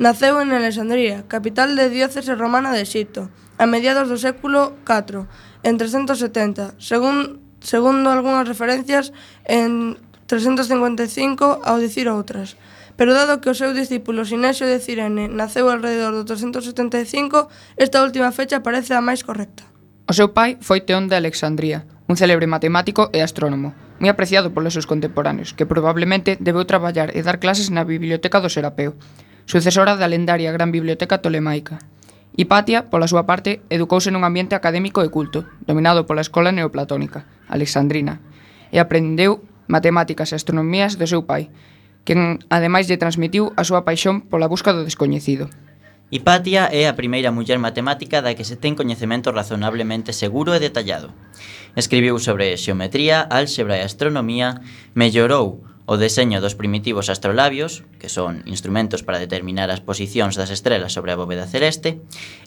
Naceu 0.01 0.41
en 0.41 0.51
Alexandría, 0.51 1.23
capital 1.29 1.77
de 1.77 1.87
diócese 1.87 2.33
romana 2.33 2.73
de 2.73 2.83
Xipto, 2.83 3.29
a 3.61 3.69
mediados 3.69 4.09
do 4.09 4.17
século 4.17 4.73
IV, 4.83 5.29
en 5.61 5.77
370, 5.77 6.75
según, 6.81 7.45
segundo 7.61 8.09
algunhas 8.09 8.49
referencias 8.49 9.13
en 9.45 10.01
355 10.25 11.61
ao 11.61 11.77
dicir 11.77 12.09
outras. 12.09 12.57
Pero 12.95 13.17
dado 13.17 13.41
que 13.41 13.49
o 13.49 13.57
seu 13.57 13.73
discípulo 13.73 14.25
Sinesio 14.25 14.69
de 14.69 14.77
Cirene 14.77 15.25
naceu 15.25 15.69
alrededor 15.69 16.13
do 16.13 16.23
375, 16.25 17.49
esta 17.77 18.05
última 18.05 18.29
fecha 18.29 18.61
parece 18.61 18.93
a 18.93 19.01
máis 19.01 19.25
correcta. 19.25 19.65
O 20.05 20.13
seu 20.13 20.35
pai 20.35 20.61
foi 20.61 20.85
Teón 20.85 21.09
de 21.09 21.17
Alexandría, 21.17 21.89
un 22.05 22.19
célebre 22.19 22.45
matemático 22.45 23.09
e 23.15 23.25
astrónomo, 23.25 23.73
moi 23.97 24.11
apreciado 24.11 24.51
polos 24.51 24.75
seus 24.75 24.85
contemporáneos, 24.85 25.55
que 25.55 25.65
probablemente 25.65 26.37
debeu 26.37 26.67
traballar 26.67 27.15
e 27.15 27.23
dar 27.23 27.39
clases 27.39 27.71
na 27.71 27.87
Biblioteca 27.87 28.43
do 28.43 28.51
Serapeo, 28.51 28.93
sucesora 29.47 29.95
da 29.95 30.11
lendaria 30.11 30.51
Gran 30.51 30.69
Biblioteca 30.69 31.23
Tolemaica. 31.23 31.79
Hipatia, 32.35 32.89
pola 32.89 33.07
súa 33.07 33.23
parte, 33.29 33.61
educouse 33.69 34.09
nun 34.09 34.25
ambiente 34.25 34.57
académico 34.57 35.05
e 35.05 35.09
culto, 35.09 35.45
dominado 35.63 36.03
pola 36.03 36.25
escola 36.25 36.51
neoplatónica, 36.51 37.25
alexandrina, 37.47 38.19
e 38.73 38.81
aprendeu 38.81 39.45
matemáticas 39.69 40.33
e 40.33 40.37
astronomías 40.37 40.99
do 40.99 41.07
seu 41.07 41.23
pai, 41.23 41.53
quen 42.03 42.43
ademais 42.51 42.87
lle 42.87 42.99
transmitiu 42.99 43.51
a 43.55 43.63
súa 43.63 43.87
paixón 43.87 44.21
pola 44.27 44.51
busca 44.51 44.75
do 44.75 44.83
descoñecido. 44.83 45.47
Hipatia 46.13 46.69
é 46.69 46.85
a 46.85 46.93
primeira 46.93 47.33
muller 47.33 47.57
matemática 47.57 48.21
da 48.21 48.37
que 48.37 48.45
se 48.45 48.53
ten 48.53 48.77
coñecemento 48.77 49.33
razonablemente 49.33 50.13
seguro 50.13 50.53
e 50.53 50.61
detallado. 50.61 51.09
Escribiu 51.73 52.21
sobre 52.21 52.53
xeometría, 52.53 53.25
álxebra 53.25 53.81
e 53.81 53.87
astronomía, 53.87 54.61
mellorou 54.93 55.65
O 55.83 55.99
deseño 55.99 56.39
dos 56.39 56.55
primitivos 56.55 57.11
astrolabios, 57.11 57.83
que 57.99 58.07
son 58.07 58.39
instrumentos 58.47 59.03
para 59.03 59.19
determinar 59.19 59.67
as 59.67 59.83
posicións 59.83 60.39
das 60.39 60.47
estrelas 60.47 60.95
sobre 60.95 61.11
a 61.11 61.19
bóveda 61.19 61.43
celeste, 61.43 61.99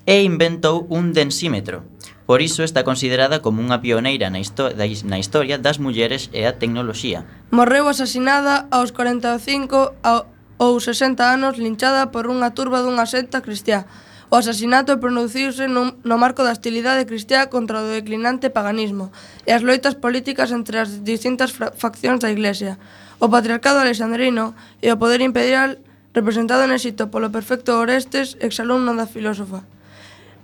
e 0.08 0.24
inventou 0.24 0.88
un 0.88 1.12
densímetro. 1.12 1.84
Por 2.24 2.40
iso 2.40 2.64
está 2.64 2.80
considerada 2.80 3.44
como 3.44 3.60
unha 3.60 3.84
pioneira 3.84 4.32
na, 4.32 4.40
histo 4.40 4.72
na 4.72 5.20
historia 5.20 5.60
das 5.60 5.76
mulleres 5.76 6.32
e 6.32 6.48
a 6.48 6.56
tecnoloxía. 6.56 7.28
Morreu 7.52 7.84
asesinada 7.92 8.72
aos 8.72 8.96
45 8.96 10.00
ao, 10.00 10.24
ou 10.56 10.80
60 10.80 11.20
anos 11.20 11.60
linchada 11.60 12.08
por 12.08 12.32
unha 12.32 12.56
turba 12.56 12.80
dunha 12.80 13.04
secta 13.04 13.44
cristiá. 13.44 13.84
O 14.26 14.40
asasinato 14.40 14.98
produciuse 14.98 15.70
no, 15.70 15.94
no 16.02 16.16
marco 16.18 16.42
da 16.42 16.50
hostilidade 16.50 17.06
cristiá 17.06 17.46
contra 17.46 17.78
o 17.78 17.86
declinante 17.86 18.50
paganismo 18.50 19.14
e 19.46 19.54
as 19.54 19.62
loitas 19.62 19.94
políticas 19.94 20.50
entre 20.50 20.82
as 20.82 21.04
distintas 21.06 21.54
faccións 21.54 22.18
da 22.24 22.32
Iglesia. 22.32 22.80
O 23.18 23.32
patriarcado 23.32 23.80
alexandrino 23.80 24.52
e 24.84 24.92
o 24.92 25.00
poder 25.00 25.24
imperial 25.24 25.80
representado 26.12 26.64
en 26.64 26.72
Exito 26.72 27.08
polo 27.12 27.32
perfecto 27.32 27.76
Orestes, 27.76 28.36
exalumno 28.40 28.92
da 28.96 29.08
filósofa. 29.08 29.64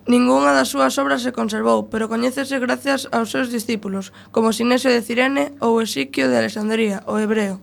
Ningunha 0.08 0.50
das 0.50 0.68
súas 0.72 0.98
obras 0.98 1.22
se 1.22 1.30
conservou, 1.30 1.86
pero 1.86 2.10
coñécese 2.10 2.58
gracias 2.58 3.06
aos 3.14 3.30
seus 3.30 3.48
discípulos, 3.54 4.10
como 4.34 4.52
Sinesio 4.52 4.90
de 4.90 5.00
Cirene 5.00 5.54
ou 5.62 5.78
Esiquio 5.78 6.26
de 6.26 6.36
Alexandría, 6.40 7.06
o 7.06 7.16
hebreo. 7.22 7.62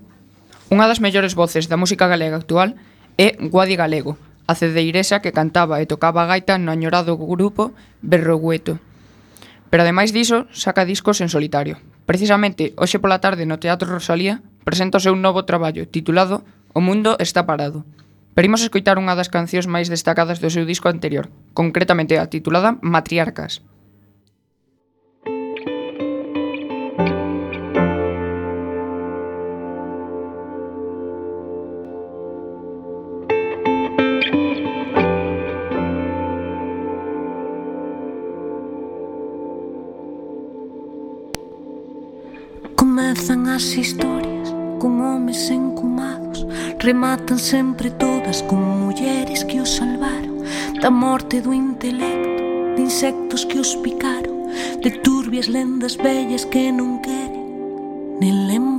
Unha 0.71 0.85
das 0.85 1.01
mellores 1.01 1.33
voces 1.33 1.65
da 1.67 1.77
música 1.77 2.07
galega 2.07 2.37
actual 2.37 2.77
é 3.17 3.35
Guadi 3.35 3.75
Galego, 3.75 4.15
a 4.45 4.53
cedeiresa 4.55 5.19
que 5.19 5.35
cantaba 5.35 5.81
e 5.81 5.89
tocaba 5.89 6.23
a 6.23 6.29
gaita 6.29 6.61
no 6.61 6.71
añorado 6.71 7.17
grupo 7.17 7.73
Berrogueto. 8.05 8.77
Pero 9.67 9.83
ademais 9.83 10.13
diso, 10.15 10.47
saca 10.55 10.85
discos 10.85 11.21
en 11.21 11.29
solitario. 11.29 11.81
Precisamente, 12.09 12.73
hoxe 12.73 12.97
pola 12.97 13.21
tarde 13.21 13.45
no 13.45 13.61
Teatro 13.61 13.85
Rosalía 13.85 14.41
presenta 14.65 14.97
o 14.97 15.03
seu 15.05 15.13
novo 15.13 15.45
traballo 15.45 15.85
titulado 15.85 16.41
O 16.73 16.81
mundo 16.81 17.13
está 17.21 17.45
parado. 17.45 17.85
Perimos 18.33 18.65
escoitar 18.65 18.97
unha 18.97 19.13
das 19.13 19.29
cancións 19.29 19.69
máis 19.69 19.93
destacadas 19.93 20.41
do 20.41 20.49
seu 20.49 20.65
disco 20.65 20.89
anterior, 20.89 21.29
concretamente 21.53 22.17
a 22.17 22.25
titulada 22.25 22.81
Matriarcas. 22.81 23.61
Comezan 43.09 43.47
as 43.47 43.63
historias 43.75 44.53
con 44.77 45.01
homes 45.01 45.49
encumados. 45.49 46.45
Rematan 46.77 47.39
sempre 47.39 47.89
todas 47.89 48.43
con 48.43 48.59
mulleres 48.85 49.43
que 49.45 49.59
os 49.59 49.77
salvaron. 49.77 50.37
Da 50.79 50.91
morte 50.91 51.41
do 51.41 51.51
intelecto, 51.51 52.75
de 52.75 52.83
insectos 52.83 53.45
que 53.45 53.57
os 53.57 53.75
picaron 53.77 54.45
De 54.83 54.91
turbias 54.91 55.47
lendas 55.47 55.97
bellas 55.97 56.45
que 56.45 56.71
non 56.71 57.01
queren, 57.01 57.49
nen 58.21 58.45
lembran 58.45 58.78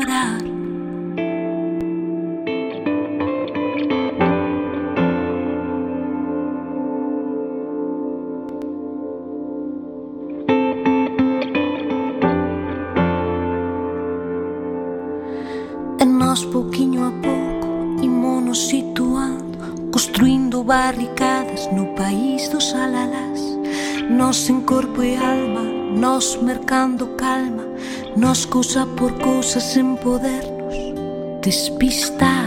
nos 26.21 26.37
mercando 26.43 27.17
calma, 27.17 27.65
nos 28.15 28.45
cousa 28.45 28.85
por 28.85 29.11
cousa 29.21 29.59
sen 29.59 29.97
podernos 29.97 30.77
despistar. 31.41 32.40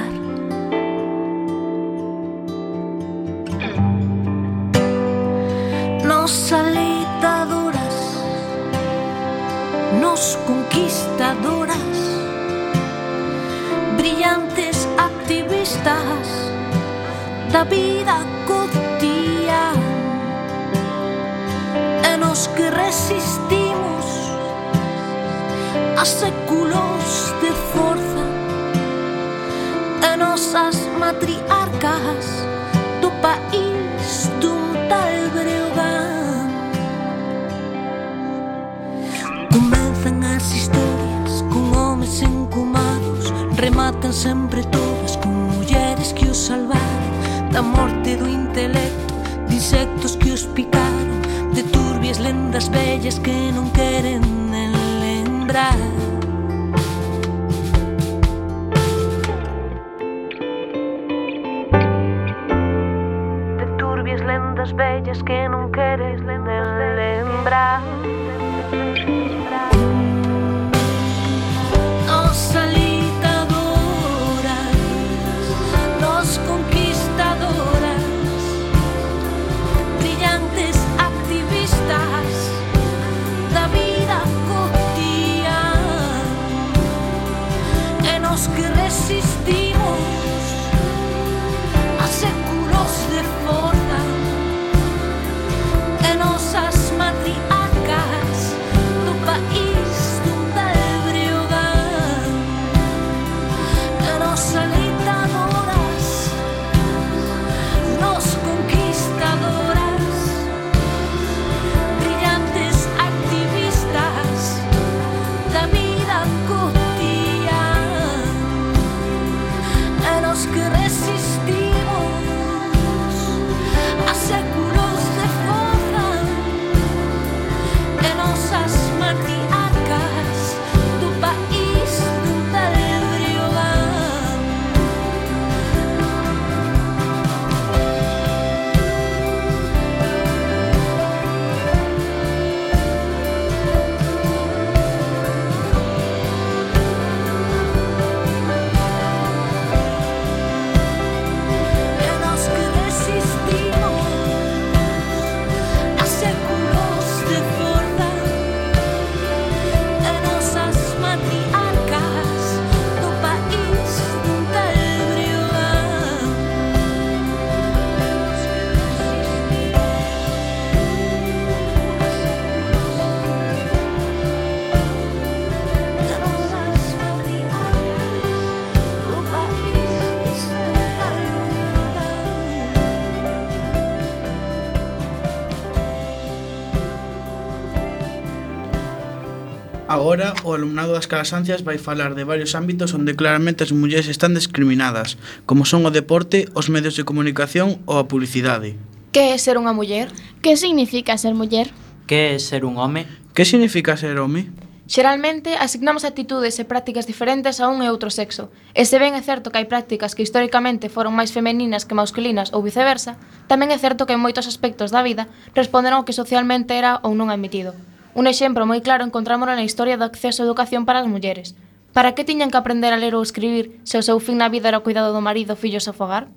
Agora, 189.94 190.34
o 190.42 190.58
alumnado 190.58 190.98
das 190.98 191.06
Calasancias 191.06 191.62
vai 191.62 191.78
falar 191.78 192.16
de 192.16 192.26
varios 192.26 192.56
ámbitos 192.56 192.98
onde 192.98 193.14
claramente 193.14 193.62
as 193.62 193.70
mulleres 193.70 194.10
están 194.10 194.34
discriminadas, 194.34 195.22
como 195.46 195.70
son 195.70 195.86
o 195.86 195.94
deporte, 195.94 196.50
os 196.58 196.66
medios 196.74 196.98
de 196.98 197.06
comunicación 197.06 197.78
ou 197.86 198.02
a 198.02 198.10
publicidade. 198.10 198.74
Que 199.14 199.30
é 199.30 199.38
ser 199.38 199.62
unha 199.62 199.70
muller? 199.70 200.10
Que 200.42 200.58
significa 200.58 201.14
ser 201.22 201.38
muller? 201.38 201.70
Que 202.10 202.34
é 202.34 202.42
ser 202.42 202.66
un 202.66 202.82
home? 202.82 203.06
Que 203.38 203.46
significa 203.46 203.94
ser 203.94 204.18
home? 204.18 204.50
Xeralmente, 204.90 205.54
asignamos 205.62 206.10
actitudes 206.10 206.58
e 206.58 206.66
prácticas 206.66 207.06
diferentes 207.06 207.62
a 207.62 207.70
un 207.70 207.86
e 207.86 207.94
outro 207.94 208.10
sexo, 208.10 208.50
e 208.74 208.90
se 208.90 208.98
ben 208.98 209.14
é 209.14 209.22
certo 209.22 209.54
que 209.54 209.62
hai 209.62 209.70
prácticas 209.70 210.18
que 210.18 210.26
históricamente 210.26 210.90
foron 210.90 211.14
máis 211.14 211.30
femeninas 211.30 211.86
que 211.86 211.94
masculinas 211.94 212.50
ou 212.50 212.66
viceversa, 212.66 213.14
tamén 213.46 213.70
é 213.70 213.78
certo 213.78 214.10
que 214.10 214.18
en 214.18 214.26
moitos 214.26 214.50
aspectos 214.50 214.90
da 214.90 215.06
vida 215.06 215.30
responderon 215.54 216.02
ao 216.02 216.06
que 216.10 216.18
socialmente 216.18 216.74
era 216.74 216.98
ou 217.06 217.14
non 217.14 217.30
admitido. 217.30 217.78
Un 218.14 218.30
exemplo 218.30 218.70
moi 218.70 218.78
claro 218.86 219.02
encontrámoslo 219.02 219.58
na 219.58 219.66
historia 219.66 219.98
do 219.98 220.06
acceso 220.06 220.42
á 220.42 220.46
educación 220.46 220.86
para 220.86 221.02
as 221.02 221.10
mulleres. 221.10 221.58
Para 221.98 222.14
que 222.14 222.22
tiñan 222.22 222.54
que 222.54 222.62
aprender 222.62 222.94
a 222.94 223.02
ler 223.02 223.18
ou 223.18 223.26
escribir 223.26 223.82
se 223.86 223.98
o 223.98 224.06
seu 224.06 224.22
fin 224.22 224.38
na 224.38 224.54
vida 224.54 224.70
era 224.70 224.82
o 224.82 224.86
cuidado 224.86 225.10
do 225.14 225.22
marido, 225.22 225.58
fillos 225.58 225.90
e 225.90 225.94
fogar? 225.98 226.30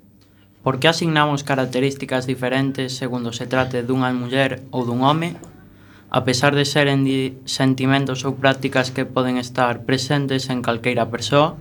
Por 0.64 0.80
que 0.80 0.88
asignamos 0.88 1.44
características 1.44 2.24
diferentes 2.24 2.96
segundo 2.96 3.30
se 3.36 3.44
trate 3.44 3.84
dunha 3.84 4.08
muller 4.16 4.64
ou 4.72 4.88
dun 4.88 5.04
home? 5.04 5.36
A 6.08 6.24
pesar 6.24 6.56
de 6.56 6.64
seren 6.64 7.04
sentimentos 7.44 8.24
ou 8.24 8.40
prácticas 8.40 8.88
que 8.88 9.04
poden 9.04 9.36
estar 9.36 9.84
presentes 9.84 10.48
en 10.48 10.64
calqueira 10.64 11.12
persoa? 11.12 11.60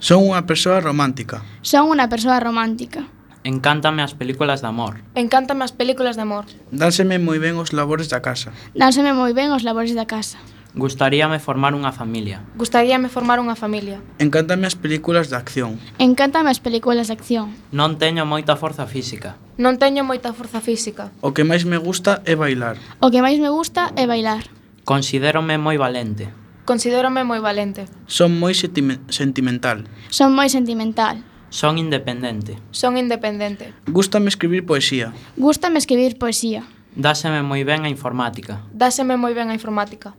Son 0.00 0.20
unha 0.20 0.44
persoa 0.44 0.84
romántica. 0.84 1.40
Son 1.64 1.88
unha 1.88 2.12
persoa 2.12 2.36
romántica. 2.40 3.08
Encántame 3.42 4.02
as 4.02 4.12
películas 4.12 4.60
de 4.60 4.68
amor. 4.68 5.00
Encántame 5.14 5.64
as 5.64 5.72
películas 5.72 6.16
de 6.16 6.22
amor. 6.28 6.44
Dánseme 6.68 7.16
moi 7.16 7.40
ben 7.40 7.56
os 7.56 7.72
labores 7.72 8.12
da 8.12 8.20
casa. 8.20 8.52
Dánseme 8.76 9.16
moi 9.16 9.32
ben 9.32 9.48
os 9.56 9.64
labores 9.64 9.96
da 9.96 10.04
casa. 10.04 10.36
Gustaríame 10.76 11.40
formar 11.40 11.72
unha 11.72 11.90
familia. 11.90 12.44
Gustaríame 12.54 13.08
formar 13.08 13.40
unha 13.40 13.56
familia. 13.56 13.98
Encántame 14.20 14.68
as 14.68 14.76
películas 14.76 15.32
de 15.32 15.40
acción. 15.40 15.80
Encántame 15.96 16.52
as 16.52 16.60
películas 16.60 17.08
de 17.08 17.16
acción. 17.16 17.56
Non 17.72 17.96
teño 17.96 18.28
moita 18.28 18.60
forza 18.60 18.84
física. 18.84 19.40
Non 19.56 19.80
teño 19.80 20.04
moita 20.04 20.36
forza 20.36 20.60
física. 20.60 21.08
O 21.24 21.32
que 21.32 21.42
máis 21.42 21.64
me 21.64 21.80
gusta 21.80 22.20
é 22.28 22.36
bailar. 22.36 22.76
O 23.00 23.08
que 23.08 23.24
máis 23.24 23.40
me 23.40 23.48
gusta 23.48 23.90
é 23.96 24.04
bailar. 24.04 24.52
Considérome 24.84 25.56
moi 25.56 25.80
valente. 25.80 26.28
Considérome 26.68 27.24
moi 27.24 27.40
valente. 27.40 27.88
Son 28.04 28.36
moi 28.36 28.52
sentimental. 28.52 29.88
Son 30.12 30.30
moi 30.36 30.46
sentimental. 30.52 31.24
Son 31.50 31.78
independente. 31.78 32.56
Son 32.70 32.96
independente. 32.96 33.74
Gústame 33.86 34.28
escribir 34.30 34.64
poesía. 34.64 35.12
Gústame 35.36 35.78
escribir 35.78 36.16
poesía. 36.16 36.62
Dáseme 36.94 37.42
moi 37.42 37.66
ben 37.66 37.82
a 37.82 37.90
informática. 37.90 38.62
Dáseme 38.70 39.18
moi 39.18 39.34
ben 39.34 39.50
a 39.50 39.54
informática. 39.54 40.14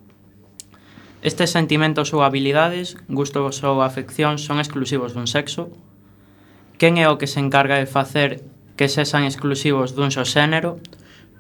Estes 1.24 1.56
sentimentos 1.56 2.12
ou 2.12 2.24
habilidades, 2.24 3.00
gustos 3.08 3.64
ou 3.64 3.80
afeccións 3.80 4.44
son 4.44 4.60
exclusivos 4.60 5.16
dun 5.16 5.28
sexo? 5.28 5.72
Quen 6.76 7.00
é 7.00 7.08
o 7.08 7.16
que 7.16 7.32
se 7.32 7.40
encarga 7.40 7.80
de 7.80 7.88
facer 7.88 8.44
que 8.76 8.92
sexan 8.92 9.24
exclusivos 9.24 9.96
dun 9.96 10.12
só 10.12 10.28
xénero? 10.28 10.84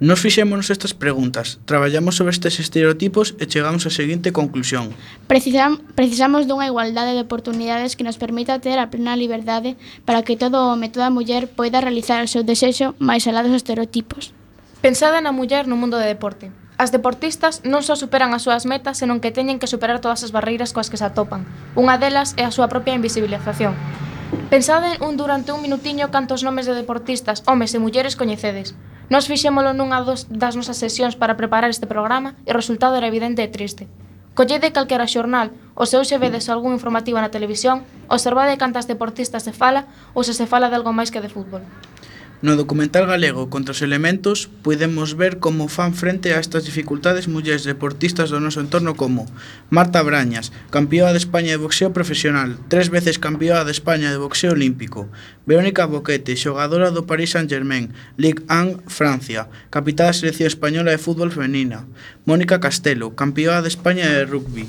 Nos 0.01 0.19
fixémonos 0.19 0.71
estas 0.71 0.95
preguntas, 0.95 1.59
traballamos 1.65 2.15
sobre 2.15 2.33
estes 2.33 2.57
estereotipos 2.57 3.37
e 3.37 3.45
chegamos 3.45 3.85
á 3.85 3.93
seguinte 3.93 4.33
conclusión. 4.33 4.97
Precisam, 5.29 5.77
precisamos 5.93 6.49
dunha 6.49 6.65
igualdade 6.65 7.13
de 7.13 7.21
oportunidades 7.21 7.93
que 7.93 8.01
nos 8.01 8.17
permita 8.17 8.57
ter 8.57 8.81
a 8.81 8.89
plena 8.89 9.13
liberdade 9.13 9.77
para 10.01 10.25
que 10.25 10.41
todo 10.41 10.73
home 10.73 10.89
e 10.89 10.93
toda 10.97 11.13
muller 11.13 11.53
poida 11.53 11.85
realizar 11.85 12.17
o 12.25 12.31
seu 12.33 12.41
desexo 12.41 12.97
máis 12.97 13.29
alá 13.29 13.45
dos 13.45 13.53
estereotipos. 13.53 14.33
Pensada 14.81 15.21
na 15.21 15.29
muller 15.29 15.69
no 15.69 15.77
mundo 15.77 16.01
do 16.01 16.09
deporte. 16.09 16.49
As 16.81 16.89
deportistas 16.89 17.61
non 17.61 17.85
só 17.85 17.93
superan 17.93 18.33
as 18.33 18.41
súas 18.41 18.65
metas, 18.65 18.97
senón 18.97 19.21
que 19.21 19.29
teñen 19.29 19.61
que 19.61 19.69
superar 19.69 20.01
todas 20.01 20.25
as 20.25 20.33
barreiras 20.33 20.73
coas 20.73 20.89
que 20.89 20.97
se 20.97 21.05
atopan. 21.05 21.45
Unha 21.77 22.01
delas 22.01 22.33
é 22.41 22.43
a 22.49 22.49
súa 22.49 22.73
propia 22.73 22.97
invisibilización. 22.97 23.77
Pensade 24.49 24.97
un 24.97 25.13
durante 25.13 25.53
un 25.53 25.61
minutiño 25.61 26.09
cantos 26.09 26.41
nomes 26.41 26.65
de 26.65 26.73
deportistas, 26.73 27.45
homes 27.45 27.77
e 27.77 27.83
mulleres 27.83 28.17
coñecedes. 28.17 28.73
Nos 29.11 29.27
fixémolo 29.27 29.75
nunha 29.75 29.99
dos, 30.07 30.23
das 30.31 30.55
nosas 30.55 30.79
sesións 30.79 31.19
para 31.19 31.35
preparar 31.35 31.67
este 31.67 31.83
programa 31.83 32.31
e 32.47 32.55
o 32.55 32.55
resultado 32.55 32.95
era 32.95 33.11
evidente 33.11 33.43
e 33.43 33.51
triste. 33.51 33.91
Collede 34.39 34.71
calquera 34.71 35.03
xornal, 35.03 35.51
ou 35.75 35.83
se 35.83 35.99
hoxe 35.99 36.15
vedes 36.15 36.47
algún 36.47 36.71
informativo 36.71 37.19
na 37.19 37.27
televisión, 37.27 37.83
observade 38.07 38.55
cantas 38.55 38.87
deportistas 38.87 39.43
se 39.43 39.51
fala 39.51 39.83
ou 40.15 40.23
se 40.23 40.31
se 40.31 40.47
fala 40.47 40.71
de 40.71 40.79
algo 40.79 40.95
máis 40.95 41.11
que 41.11 41.19
de 41.19 41.27
fútbol. 41.27 41.59
No 42.41 42.57
documental 42.57 43.05
galego 43.05 43.53
Contra 43.53 43.69
os 43.77 43.85
elementos 43.85 44.49
podemos 44.65 45.13
ver 45.13 45.37
como 45.37 45.69
fan 45.69 45.93
frente 45.93 46.33
a 46.33 46.41
estas 46.41 46.65
dificultades 46.65 47.29
mulleres 47.29 47.69
deportistas 47.69 48.33
do 48.33 48.41
noso 48.41 48.65
entorno 48.65 48.97
como 48.97 49.29
Marta 49.69 50.01
Brañas, 50.01 50.49
campeoa 50.73 51.13
de 51.13 51.21
España 51.21 51.53
de 51.53 51.61
boxeo 51.61 51.93
profesional, 51.93 52.57
tres 52.65 52.89
veces 52.89 53.21
campeoa 53.21 53.61
de 53.61 53.69
España 53.69 54.09
de 54.09 54.17
boxeo 54.17 54.57
olímpico, 54.57 55.05
Verónica 55.45 55.85
Boquete, 55.85 56.33
xogadora 56.33 56.89
do 56.89 57.05
Paris 57.05 57.37
Saint-Germain, 57.37 57.93
Ligue 58.17 58.41
1, 58.49 58.89
Francia, 58.89 59.45
capitá 59.69 60.09
da 60.09 60.17
selección 60.17 60.49
española 60.49 60.89
de 60.89 60.97
fútbol 60.97 61.29
femenina, 61.29 61.85
Mónica 62.25 62.57
Castelo, 62.57 63.13
campeoa 63.13 63.61
de 63.61 63.69
España 63.69 64.09
de 64.09 64.25
rugby, 64.25 64.65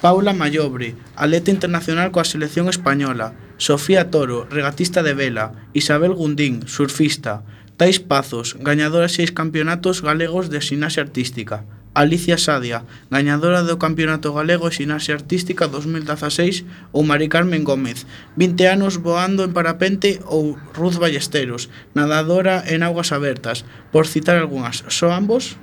Paula 0.00 0.34
Mallobre, 0.34 0.94
atleta 1.16 1.50
internacional 1.50 2.12
coa 2.12 2.28
selección 2.28 2.68
española, 2.68 3.32
Sofía 3.56 4.12
Toro, 4.12 4.44
regatista 4.52 5.00
de 5.00 5.16
vela, 5.16 5.56
Isabel 5.72 6.12
Gundín, 6.12 6.68
surfista, 6.68 7.48
Tais 7.80 8.00
Pazos, 8.00 8.60
gañadora 8.60 9.08
seis 9.08 9.32
campeonatos 9.32 10.04
galegos 10.04 10.52
de 10.52 10.60
xinaxe 10.60 11.00
artística, 11.00 11.64
Alicia 11.96 12.36
Sadia, 12.36 12.84
gañadora 13.08 13.64
do 13.64 13.80
Campeonato 13.80 14.36
Galego 14.36 14.68
de 14.68 14.76
Xinaxe 14.76 15.16
Artística 15.16 15.64
2016 15.64 16.68
ou 16.92 17.00
Mari 17.00 17.32
Carmen 17.32 17.64
Gómez, 17.64 18.04
20 18.36 18.68
anos 18.68 19.00
voando 19.00 19.48
en 19.48 19.56
parapente 19.56 20.20
ou 20.28 20.60
Ruth 20.76 21.00
Ballesteros, 21.00 21.72
nadadora 21.96 22.60
en 22.68 22.84
augas 22.84 23.16
abertas, 23.16 23.64
por 23.96 24.04
citar 24.04 24.36
algunhas, 24.36 24.84
só 24.92 25.08
ambos? 25.08 25.56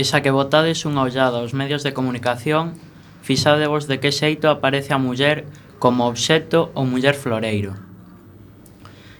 Esa 0.00 0.24
que 0.24 0.32
botades 0.32 0.88
unha 0.88 1.04
ollada 1.04 1.44
aos 1.44 1.52
medios 1.52 1.84
de 1.84 1.92
comunicación 1.92 2.80
fixadevos 3.24 3.88
de 3.88 3.96
que 4.04 4.12
xeito 4.12 4.52
aparece 4.52 4.92
a 4.92 5.00
muller 5.00 5.48
como 5.80 6.04
obxecto 6.04 6.68
ou 6.76 6.84
muller 6.84 7.16
floreiro. 7.16 7.72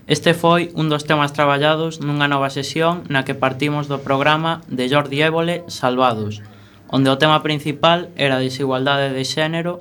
Este 0.04 0.36
foi 0.36 0.68
un 0.76 0.92
dos 0.92 1.08
temas 1.08 1.32
traballados 1.32 2.04
nunha 2.04 2.28
nova 2.28 2.52
sesión 2.52 3.08
na 3.08 3.24
que 3.24 3.32
partimos 3.32 3.88
do 3.88 4.04
programa 4.04 4.60
de 4.68 4.84
Jordi 4.92 5.24
Évole 5.24 5.64
Salvados, 5.72 6.44
onde 6.92 7.08
o 7.08 7.16
tema 7.16 7.40
principal 7.40 8.12
era 8.20 8.36
a 8.36 8.44
desigualdade 8.44 9.16
de 9.16 9.24
xénero. 9.24 9.80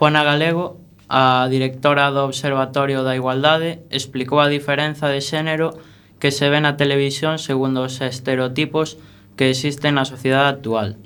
Juana 0.00 0.24
Galego, 0.24 0.80
a 1.12 1.44
directora 1.52 2.08
do 2.08 2.24
Observatorio 2.24 3.04
da 3.04 3.12
Igualdade, 3.12 3.84
explicou 3.92 4.40
a 4.40 4.48
diferenza 4.48 5.12
de 5.12 5.20
xénero 5.20 5.76
que 6.16 6.32
se 6.32 6.48
ve 6.48 6.64
na 6.64 6.80
televisión 6.80 7.36
segundo 7.36 7.84
os 7.84 8.00
estereotipos 8.00 8.96
que 9.36 9.52
existen 9.52 10.00
na 10.00 10.08
sociedade 10.08 10.48
actual. 10.48 10.96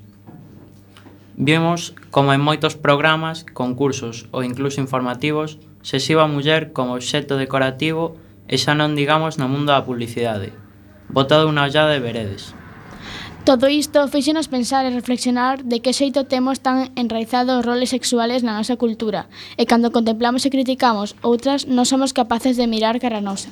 Vimos 1.38 1.94
como 2.11 2.35
en 2.35 2.42
moitos 2.42 2.74
programas, 2.74 3.46
concursos 3.55 4.27
ou 4.35 4.42
incluso 4.42 4.83
informativos 4.83 5.62
se 5.87 6.03
xiva 6.03 6.27
a 6.27 6.33
muller 6.35 6.74
como 6.74 6.98
obxecto 6.98 7.38
decorativo 7.38 8.18
e 8.51 8.59
xa 8.59 8.74
non 8.74 8.98
digamos 8.98 9.38
no 9.38 9.46
mundo 9.46 9.70
da 9.70 9.87
publicidade. 9.87 10.51
Botado 11.07 11.46
unha 11.46 11.70
ollada 11.70 11.94
de 11.94 12.03
veredes. 12.03 12.59
Todo 13.46 13.70
isto 13.70 14.03
fíxenos 14.11 14.51
pensar 14.51 14.83
e 14.83 14.90
reflexionar 14.90 15.62
de 15.62 15.79
que 15.79 15.94
xeito 15.94 16.27
temos 16.27 16.59
tan 16.59 16.90
enraizados 16.98 17.62
os 17.62 17.66
roles 17.70 17.94
sexuales 17.94 18.42
na 18.42 18.59
nosa 18.59 18.74
cultura 18.74 19.31
e 19.55 19.62
cando 19.62 19.94
contemplamos 19.94 20.42
e 20.42 20.51
criticamos 20.51 21.14
outras 21.22 21.70
non 21.70 21.87
somos 21.87 22.11
capaces 22.11 22.59
de 22.59 22.66
mirar 22.66 22.98
cara 22.98 23.22
nosa. 23.22 23.46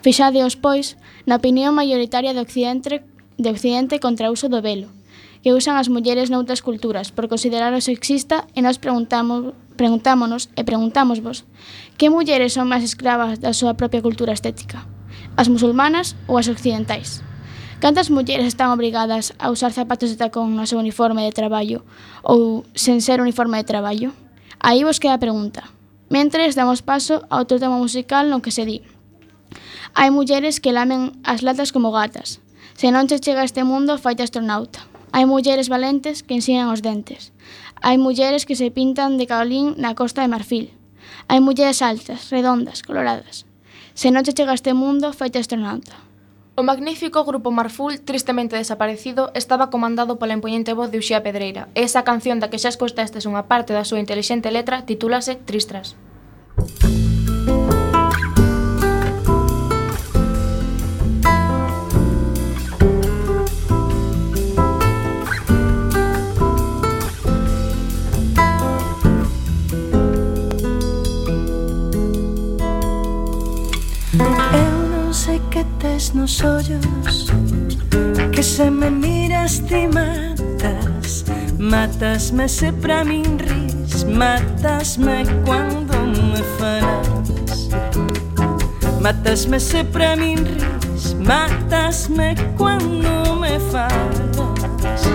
Fixadeos, 0.00 0.56
pois, 0.56 0.96
na 1.28 1.36
opinión 1.36 1.76
maioritaria 1.76 2.32
de 2.32 2.40
Occidente, 2.40 3.04
de 3.36 3.48
Occidente 3.52 4.00
contra 4.00 4.32
o 4.32 4.34
uso 4.34 4.48
do 4.48 4.64
velo, 4.64 4.88
que 5.42 5.56
usan 5.56 5.80
as 5.80 5.88
mulleres 5.88 6.28
noutras 6.28 6.60
culturas 6.60 7.08
por 7.08 7.28
considerarlo 7.28 7.80
sexista 7.80 8.44
e 8.52 8.60
nós 8.60 8.76
preguntamos, 8.76 9.56
preguntámonos 9.76 10.52
e 10.56 10.62
preguntámosvos 10.64 11.48
que 11.96 12.12
mulleres 12.12 12.52
son 12.52 12.68
máis 12.68 12.84
escravas 12.84 13.40
da 13.40 13.56
súa 13.56 13.76
propia 13.76 14.04
cultura 14.04 14.36
estética? 14.36 14.84
As 15.40 15.48
musulmanas 15.48 16.12
ou 16.28 16.36
as 16.36 16.48
occidentais? 16.48 17.24
Cantas 17.80 18.12
mulleres 18.12 18.44
están 18.44 18.68
obrigadas 18.76 19.32
a 19.40 19.48
usar 19.48 19.72
zapatos 19.72 20.12
de 20.12 20.20
tacón 20.20 20.52
no 20.52 20.68
seu 20.68 20.76
uniforme 20.76 21.24
de 21.24 21.32
traballo 21.32 21.80
ou 22.20 22.68
sen 22.76 23.00
ser 23.00 23.24
uniforme 23.24 23.56
de 23.56 23.64
traballo? 23.64 24.12
Aí 24.60 24.84
vos 24.84 25.00
queda 25.00 25.16
a 25.16 25.24
pregunta. 25.24 25.64
Mentres 26.12 26.52
damos 26.52 26.84
paso 26.84 27.24
a 27.32 27.40
outro 27.40 27.56
tema 27.56 27.80
musical 27.80 28.28
no 28.28 28.44
que 28.44 28.52
se 28.52 28.68
di. 28.68 28.84
Hai 29.96 30.12
mulleres 30.12 30.60
que 30.60 30.76
lamen 30.76 31.16
as 31.24 31.40
latas 31.40 31.72
como 31.72 31.88
gatas. 31.88 32.44
Se 32.76 32.92
non 32.92 33.08
che 33.08 33.16
chega 33.16 33.40
a 33.40 33.48
este 33.48 33.64
mundo, 33.64 33.96
faite 33.96 34.20
astronauta. 34.20 34.89
Hai 35.12 35.26
mulleres 35.26 35.66
valentes 35.66 36.22
que 36.22 36.38
ensinan 36.38 36.70
os 36.70 36.86
dentes. 36.86 37.34
Hai 37.82 37.98
mulleres 37.98 38.46
que 38.46 38.54
se 38.54 38.70
pintan 38.70 39.18
de 39.18 39.26
caolín 39.26 39.74
na 39.74 39.98
costa 39.98 40.22
de 40.22 40.30
Marfil. 40.30 40.70
Hai 41.26 41.42
mulleres 41.42 41.82
altas, 41.82 42.30
redondas, 42.30 42.86
coloradas. 42.86 43.42
Se 43.98 44.14
non 44.14 44.22
che 44.22 44.36
chega 44.36 44.54
a 44.54 44.58
este 44.58 44.70
mundo, 44.70 45.10
feite 45.10 45.42
astronauta. 45.42 45.98
O 46.54 46.62
magnífico 46.62 47.26
grupo 47.26 47.50
Marful, 47.50 47.98
tristemente 48.06 48.54
desaparecido, 48.54 49.34
estaba 49.34 49.70
comandado 49.74 50.18
pola 50.20 50.36
imponente 50.38 50.78
voz 50.78 50.94
de 50.94 51.02
Uxía 51.02 51.26
Pedreira, 51.26 51.66
e 51.74 51.82
esa 51.82 52.06
canción 52.06 52.38
da 52.38 52.46
que 52.46 52.62
xa 52.62 52.70
escoitaste 52.70 53.18
unha 53.26 53.50
parte 53.50 53.74
da 53.74 53.82
súa 53.82 53.98
intelixente 53.98 54.54
letra 54.54 54.86
titúlase 54.86 55.34
Tristras. 55.34 55.98
Tristras. 55.98 56.99
Matasme 81.80 82.46
se 82.46 82.72
pra 82.72 83.04
min 83.04 83.38
ris. 83.38 84.04
Matasme 84.04 85.24
quando 85.46 85.96
me 86.06 86.42
falas 86.58 87.70
Matasme 89.00 89.58
se 89.58 89.82
pra 89.84 90.14
min 90.14 90.36
ris. 90.44 91.14
Matasme 91.14 92.34
quando 92.58 93.34
me 93.40 93.58
farás 93.72 95.08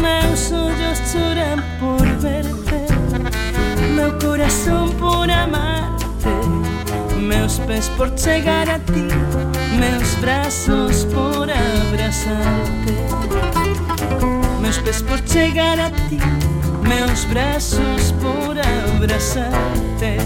Meus 0.00 0.50
ollos 0.50 0.98
choran 1.12 1.62
por 1.78 2.06
verte. 2.22 2.86
Meu 3.94 4.18
corazón 4.18 4.90
por 4.92 5.30
amarte. 5.30 6.32
Meus 7.20 7.58
pés 7.66 7.90
por 7.98 8.18
chegar 8.18 8.70
a 8.70 8.78
ti. 8.78 9.08
Meus 9.78 10.14
braços 10.22 11.04
por 11.12 11.50
abrazarte 11.50 13.47
meus 14.68 14.78
pés 14.80 15.00
por 15.00 15.18
chegar 15.26 15.80
a 15.80 15.90
ti, 15.90 16.18
meus 16.82 17.24
braços 17.24 18.12
por 18.20 18.54
abraçar-te. 18.58 20.18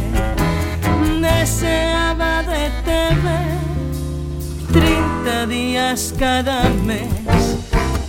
Deseaba 1.21 2.43
de 2.43 2.69
te 2.83 3.15
ver 3.23 3.55
30 4.73 5.47
dias 5.47 6.13
cada 6.19 6.69
mes, 6.71 7.09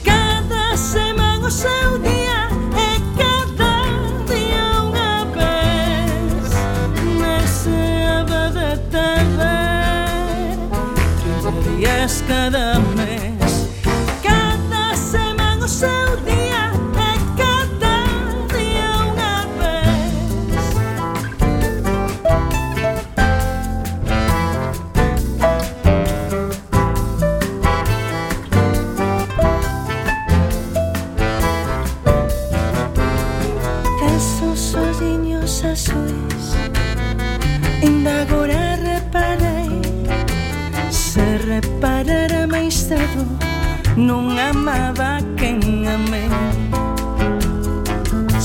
cada 0.03 0.75
semana 0.75 1.45
o 1.45 1.51
seu 1.51 1.99
día 1.99 2.49
e 2.81 2.99
cada 3.21 3.83
día 4.25 4.81
unha 4.89 5.25
vez. 5.37 6.49
Deseaba 7.21 8.49
de 8.49 8.71
te 8.89 9.09
ver 9.37 10.57
30 11.43 11.77
dias 11.77 12.23
cada 12.27 12.79
mes. 12.79 12.92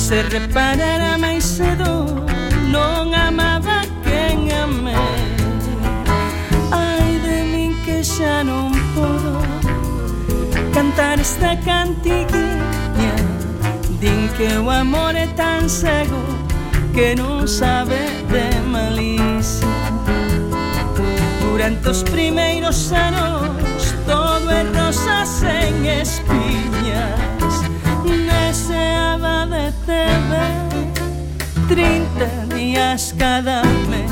Se 0.08 0.22
reparara 0.22 1.18
máis 1.18 1.44
cedo 1.44 2.06
Non 2.72 3.12
amaba 3.12 3.84
quen 4.00 4.48
amei 4.56 4.96
Ai 6.72 7.20
de 7.20 7.44
min 7.52 7.76
que 7.84 8.00
xa 8.00 8.40
non 8.40 8.72
podo 8.96 9.36
Cantar 10.72 11.20
esta 11.20 11.60
cantiquiña 11.60 13.16
Din 14.00 14.32
que 14.32 14.48
o 14.56 14.72
amor 14.72 15.12
é 15.12 15.28
tan 15.36 15.68
cego 15.68 16.24
Que 16.96 17.12
non 17.12 17.44
sabe 17.44 18.00
de 18.32 18.48
malicia. 18.64 19.68
Durante 21.44 21.84
os 21.92 22.00
primeiros 22.00 22.96
anos 22.96 23.92
Todo 24.08 24.48
é 24.56 24.64
rosa 24.72 25.28
sen 25.28 25.84
espiñas 25.84 27.37
debate 29.18 30.06
de 30.30 31.74
30 31.74 32.54
días 32.54 33.14
cada 33.18 33.62
mes. 33.90 34.07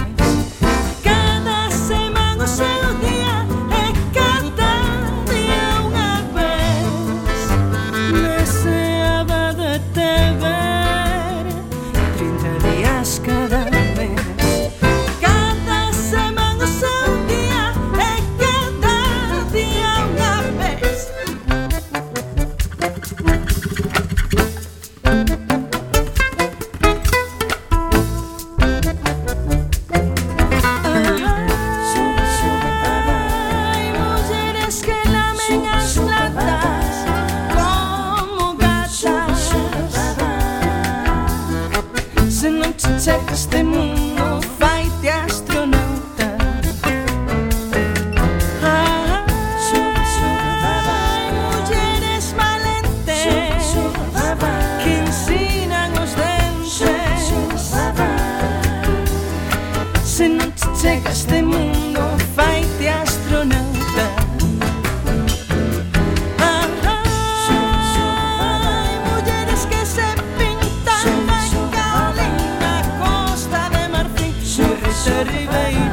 baby. 75.47 75.91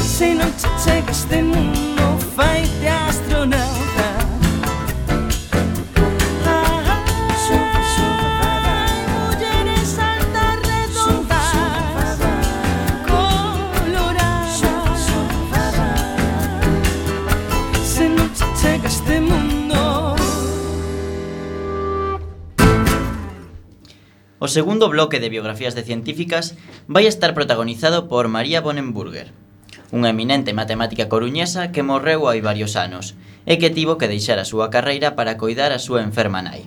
Se 0.00 0.34
non 0.34 0.52
che 0.54 0.68
chega 0.84 1.10
este 1.10 1.42
mundo 1.42 2.18
fai 2.34 2.68
de 2.80 2.88
astronauta. 2.88 4.08
Ah, 6.44 6.82
ah, 6.86 7.00
o 24.42 24.48
segundo 24.48 24.88
bloque 24.88 25.20
de 25.20 25.28
biografías 25.28 25.74
de 25.74 25.84
científicas 25.84 26.56
vai 26.90 27.06
estar 27.06 27.34
protagonizado 27.34 28.08
por 28.08 28.26
María 28.26 28.58
Bonenburger, 28.60 29.30
unha 29.94 30.10
eminente 30.10 30.50
matemática 30.50 31.06
coruñesa 31.06 31.70
que 31.70 31.86
morreu 31.86 32.26
hai 32.26 32.42
varios 32.42 32.74
anos 32.74 33.14
e 33.46 33.62
que 33.62 33.70
tivo 33.70 33.94
que 33.94 34.10
deixar 34.10 34.42
a 34.42 34.48
súa 34.50 34.74
carreira 34.74 35.14
para 35.14 35.38
coidar 35.38 35.70
a 35.70 35.78
súa 35.78 36.02
enferma 36.02 36.42
nai. 36.42 36.66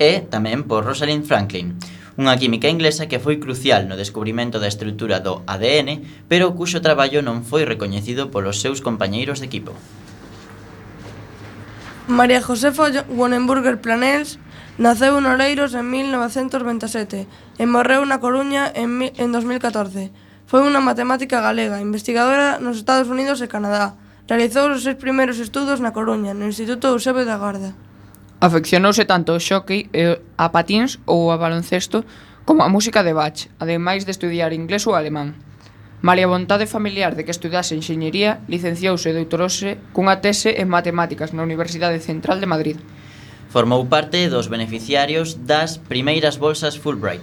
E 0.00 0.24
tamén 0.24 0.64
por 0.64 0.88
Rosalind 0.88 1.28
Franklin, 1.28 1.76
unha 2.16 2.32
química 2.40 2.72
inglesa 2.72 3.12
que 3.12 3.20
foi 3.20 3.36
crucial 3.36 3.84
no 3.84 4.00
descubrimento 4.00 4.56
da 4.56 4.72
estrutura 4.72 5.20
do 5.20 5.44
ADN, 5.44 6.00
pero 6.32 6.56
cuxo 6.56 6.80
traballo 6.80 7.20
non 7.20 7.44
foi 7.44 7.68
recoñecido 7.68 8.32
polos 8.32 8.64
seus 8.64 8.80
compañeiros 8.80 9.44
de 9.44 9.52
equipo. 9.52 9.76
María 12.08 12.40
Josefa 12.40 13.04
Wonenburger 13.12 13.84
Planels 13.84 14.40
naceu 14.80 15.20
en 15.20 15.28
Oleiros 15.28 15.76
en 15.76 15.92
1927 15.92 17.28
e 17.58 17.66
morreu 17.66 18.06
na 18.06 18.22
Coruña 18.22 18.70
en, 18.72 19.02
en 19.02 19.28
2014. 19.34 20.14
Foi 20.48 20.64
unha 20.64 20.80
matemática 20.80 21.42
galega, 21.42 21.82
investigadora 21.82 22.56
nos 22.62 22.80
Estados 22.80 23.10
Unidos 23.10 23.42
e 23.44 23.50
Canadá. 23.50 23.98
Realizou 24.30 24.70
os 24.72 24.86
seus 24.86 24.96
primeiros 24.96 25.42
estudos 25.42 25.82
na 25.82 25.92
Coruña, 25.92 26.32
no 26.32 26.46
Instituto 26.46 26.88
Eusebio 26.88 27.26
da 27.26 27.36
Garda. 27.36 27.76
Afeccionouse 28.40 29.04
tanto 29.04 29.34
ao 29.34 29.42
xockey, 29.42 29.90
a 30.38 30.46
patins 30.54 31.02
ou 31.04 31.34
a 31.34 31.36
baloncesto 31.36 32.06
como 32.46 32.62
a 32.62 32.72
música 32.72 33.02
de 33.02 33.12
Bach, 33.12 33.50
ademais 33.58 34.06
de 34.06 34.14
estudiar 34.14 34.54
inglés 34.54 34.86
ou 34.86 34.94
alemán. 34.96 35.36
Malia 36.00 36.30
vontade 36.30 36.70
familiar 36.70 37.18
de 37.18 37.26
que 37.26 37.34
estudase 37.34 37.74
enxeñería, 37.74 38.38
licenciouse 38.46 39.10
e 39.10 39.16
doutorouse 39.18 39.82
cunha 39.90 40.22
tese 40.22 40.62
en 40.62 40.70
matemáticas 40.70 41.34
na 41.34 41.42
Universidade 41.42 41.98
Central 41.98 42.38
de 42.38 42.46
Madrid. 42.46 42.78
Formou 43.50 43.82
parte 43.90 44.30
dos 44.30 44.46
beneficiarios 44.46 45.42
das 45.42 45.82
primeiras 45.82 46.38
bolsas 46.38 46.78
Fulbright, 46.78 47.20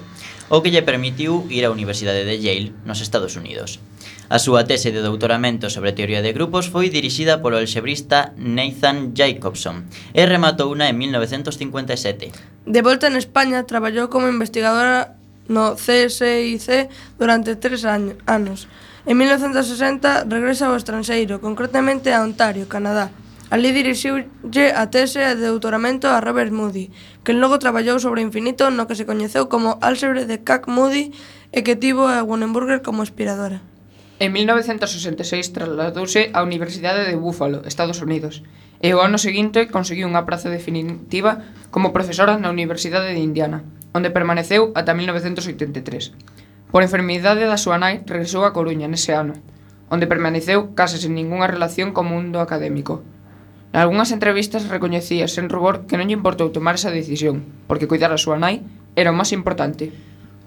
o 0.50 0.62
que 0.62 0.70
lle 0.70 0.86
permitiu 0.86 1.46
ir 1.50 1.66
á 1.66 1.74
Universidade 1.74 2.26
de 2.26 2.38
Yale, 2.38 2.74
nos 2.86 3.02
Estados 3.02 3.34
Unidos. 3.34 3.82
A 4.30 4.42
súa 4.42 4.66
tese 4.66 4.90
de 4.90 5.06
doutoramento 5.06 5.70
sobre 5.70 5.94
teoría 5.94 6.26
de 6.26 6.34
grupos 6.34 6.70
foi 6.70 6.90
dirixida 6.90 7.46
polo 7.46 7.62
alxebrista 7.62 8.34
Nathan 8.38 9.14
Jacobson 9.14 9.86
e 10.18 10.26
rematouna 10.26 10.90
en 10.90 10.98
1957. 10.98 12.34
De 12.66 12.82
volta 12.82 13.06
en 13.06 13.18
España, 13.22 13.70
traballou 13.70 14.10
como 14.10 14.26
investigadora 14.26 15.14
no 15.46 15.78
CSIC 15.78 16.90
durante 17.22 17.54
tres 17.54 17.86
año, 17.86 18.18
anos. 18.26 18.66
En 19.06 19.22
1960 19.22 20.26
regresa 20.26 20.66
ao 20.66 20.78
estranxeiro, 20.78 21.38
concretamente 21.38 22.10
a 22.10 22.26
Ontario, 22.26 22.66
Canadá, 22.66 23.14
Alí 23.54 23.70
dirixiulle 23.78 24.74
a 24.74 24.90
tese 24.90 25.22
de 25.22 25.46
doutoramento 25.46 26.10
a 26.10 26.18
Robert 26.18 26.50
Moody, 26.50 26.90
que 27.22 27.30
logo 27.30 27.62
traballou 27.62 28.02
sobre 28.02 28.26
o 28.26 28.26
infinito 28.26 28.74
no 28.74 28.90
que 28.90 28.98
se 28.98 29.06
coñeceu 29.06 29.54
como 29.54 29.78
álxebre 29.86 30.26
de 30.26 30.42
Cac 30.42 30.66
Moody 30.66 31.14
e 31.54 31.62
que 31.62 31.78
tivo 31.78 32.10
a 32.10 32.26
Wannenburger 32.26 32.82
como 32.82 33.06
inspiradora. 33.06 33.62
En 34.18 34.34
1966 34.34 35.54
trasladouse 35.54 36.34
á 36.34 36.42
Universidade 36.42 37.06
de 37.06 37.14
Buffalo, 37.22 37.62
Estados 37.70 38.02
Unidos, 38.02 38.42
e 38.82 38.98
o 38.98 39.04
ano 39.06 39.22
seguinte 39.22 39.70
conseguiu 39.70 40.10
unha 40.10 40.26
praza 40.26 40.50
definitiva 40.50 41.46
como 41.70 41.94
profesora 41.94 42.42
na 42.42 42.50
Universidade 42.50 43.14
de 43.14 43.22
Indiana, 43.22 43.62
onde 43.94 44.10
permaneceu 44.10 44.74
ata 44.74 44.98
1983. 44.98 46.18
Por 46.74 46.82
enfermidade 46.82 47.46
da 47.46 47.62
súa 47.62 47.78
nai, 47.78 48.02
regresou 48.10 48.42
a 48.42 48.58
Coruña 48.58 48.90
nese 48.90 49.14
ano, 49.14 49.38
onde 49.94 50.10
permaneceu 50.10 50.74
case 50.74 50.98
sen 50.98 51.14
ningunha 51.14 51.46
relación 51.46 51.94
co 51.94 52.02
mundo 52.02 52.42
académico. 52.42 53.06
Nalgúnas 53.76 54.16
entrevistas 54.16 54.70
recoñecía 54.72 55.28
sen 55.28 55.52
rubor 55.52 55.84
que 55.84 56.00
non 56.00 56.08
lle 56.08 56.16
importou 56.16 56.48
tomar 56.48 56.80
esa 56.80 56.96
decisión, 56.96 57.44
porque 57.68 57.92
cuidar 57.92 58.08
a 58.16 58.16
súa 58.16 58.40
nai 58.40 58.64
era 58.96 59.12
o 59.12 59.18
máis 59.20 59.36
importante. 59.36 59.92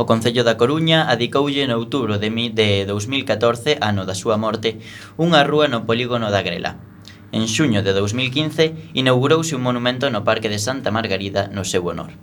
O 0.00 0.08
Concello 0.08 0.48
da 0.48 0.56
Coruña 0.56 1.12
adicoulle 1.12 1.60
en 1.60 1.76
outubro 1.76 2.16
de, 2.16 2.32
de 2.32 2.88
2014, 2.88 3.84
ano 3.84 4.08
da 4.08 4.16
súa 4.16 4.40
morte, 4.40 4.80
unha 5.20 5.44
rúa 5.44 5.68
no 5.68 5.84
polígono 5.84 6.32
da 6.32 6.40
Grela. 6.40 6.80
En 7.28 7.44
xuño 7.44 7.84
de 7.84 7.92
2015 7.92 8.96
inaugurouse 8.96 9.52
un 9.52 9.60
monumento 9.60 10.08
no 10.08 10.24
Parque 10.24 10.48
de 10.48 10.56
Santa 10.56 10.88
Margarida 10.88 11.52
no 11.52 11.68
seu 11.68 11.84
honor. 11.84 12.16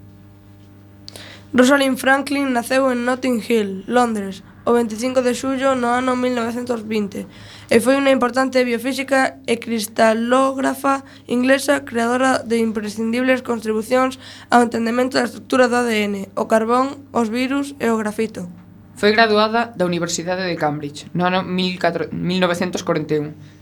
Rosalind 1.54 2.02
Franklin 2.02 2.50
naceu 2.50 2.90
en 2.90 3.06
Notting 3.06 3.46
Hill, 3.46 3.86
Londres, 3.86 4.42
o 4.66 4.74
25 4.74 5.22
de 5.22 5.38
xullo 5.38 5.78
no 5.78 5.94
ano 5.94 6.18
1920 6.18 7.30
e 7.70 7.78
foi 7.80 7.96
unha 7.96 8.10
importante 8.10 8.58
biofísica 8.66 9.38
e 9.46 9.62
cristalógrafa 9.62 11.06
inglesa 11.30 11.86
creadora 11.86 12.42
de 12.42 12.58
imprescindibles 12.58 13.46
contribucións 13.46 14.18
ao 14.50 14.66
entendemento 14.66 15.16
da 15.16 15.30
estructura 15.30 15.70
do 15.70 15.78
ADN, 15.78 16.34
o 16.36 16.50
carbón, 16.50 17.06
os 17.14 17.30
virus 17.30 17.78
e 17.78 17.88
o 17.94 18.00
grafito. 18.02 18.50
Foi 18.98 19.14
graduada 19.14 19.72
da 19.78 19.86
Universidade 19.86 20.44
de 20.44 20.58
Cambridge 20.58 21.06
no 21.14 21.30
ano 21.30 21.46
1941 21.46 23.56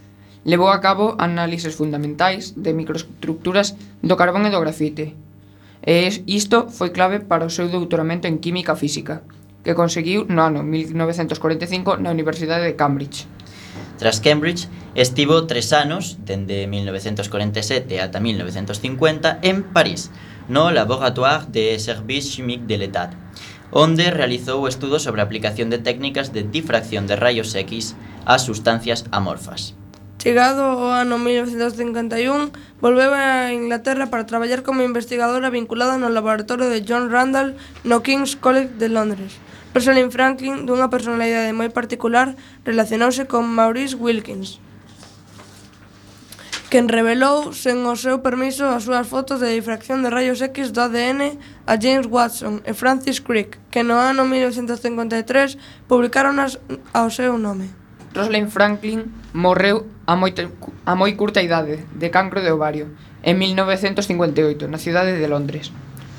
levou 0.46 0.70
a 0.70 0.80
cabo 0.80 1.16
análises 1.18 1.76
fundamentais 1.76 2.54
de 2.56 2.74
microestructuras 2.74 3.76
do 4.04 4.16
carbón 4.16 4.46
e 4.48 4.52
do 4.52 4.60
grafite. 4.60 5.16
E 5.84 6.24
isto 6.28 6.72
foi 6.72 6.92
clave 6.92 7.24
para 7.24 7.48
o 7.48 7.52
seu 7.52 7.68
doutoramento 7.68 8.28
en 8.28 8.39
química 8.39 8.76
física, 8.76 9.24
que 9.63 9.76
conseguiu 9.76 10.28
no 10.28 10.43
ano 10.43 10.62
1945 10.62 11.97
na 11.97 12.12
Universidade 12.12 12.67
de 12.67 12.76
Cambridge. 12.76 13.26
Tras 13.97 14.19
Cambridge, 14.19 14.67
estivo 14.95 15.47
tres 15.47 15.71
anos, 15.71 16.19
dende 16.26 16.67
1947 16.67 18.02
ata 18.02 18.19
1950, 18.19 19.39
en 19.41 19.63
París, 19.63 20.12
no 20.49 20.71
Laboratoire 20.71 21.47
de 21.47 21.80
Services 21.80 22.36
Chimiques 22.36 22.67
de 22.67 22.78
l'État, 22.78 23.15
onde 23.71 24.12
realizou 24.12 24.67
estudos 24.67 25.02
sobre 25.02 25.21
a 25.21 25.26
aplicación 25.26 25.71
de 25.71 25.80
técnicas 25.80 26.36
de 26.36 26.43
difracción 26.43 27.08
de 27.08 27.15
rayos 27.15 27.56
X 27.56 27.95
ás 28.26 28.43
sustancias 28.43 29.08
amorfas. 29.10 29.73
Chegado 30.19 30.80
o 30.80 30.88
ano 30.91 31.19
1951, 31.19 32.52
volveu 32.80 33.12
a 33.12 33.52
Inglaterra 33.52 34.08
para 34.08 34.23
traballar 34.23 34.63
como 34.63 34.86
investigadora 34.86 35.52
vinculada 35.52 35.99
no 35.99 36.08
laboratorio 36.08 36.71
de 36.71 36.86
John 36.88 37.12
Randall 37.12 37.60
no 37.84 38.04
King's 38.04 38.39
College 38.39 38.71
de 38.80 38.88
Londres, 38.88 39.36
Rosalind 39.74 40.14
Franklin, 40.14 40.70
dunha 40.70 40.94
personalidade 40.94 41.50
moi 41.50 41.74
particular, 41.74 42.38
relacionouse 42.62 43.26
con 43.26 43.50
Maurice 43.50 43.98
Wilkins, 43.98 44.62
quen 46.74 46.90
revelou 46.90 47.54
sen 47.54 47.86
o 47.86 47.94
seu 47.94 48.26
permiso 48.26 48.65
as 48.65 48.90
súas 48.90 49.06
fotos 49.06 49.38
de 49.38 49.54
difracción 49.54 50.02
de 50.02 50.10
rayos 50.10 50.42
X 50.42 50.74
do 50.74 50.82
ADN 50.82 51.38
a 51.69 51.78
James 51.78 52.10
Watson 52.10 52.65
e 52.65 52.74
Francis 52.74 53.21
Crick, 53.21 53.62
que 53.69 53.86
no 53.86 54.02
ano 54.02 54.26
1953 54.26 55.58
publicaronas 55.86 56.58
ao 56.90 57.13
seu 57.13 57.38
nome. 57.38 57.69
Rosalind 58.17 58.50
Franklin 58.50 59.10
morreu 59.38 59.86
a 60.10 60.17
moi, 60.17 60.34
a 60.86 60.94
moi 60.98 61.13
curta 61.13 61.46
idade 61.46 61.86
de 61.94 62.10
cancro 62.10 62.42
de 62.42 62.50
ovario 62.50 62.90
en 63.21 63.38
1958 63.38 64.65
na 64.65 64.82
cidade 64.82 65.13
de 65.13 65.28
Londres. 65.30 65.69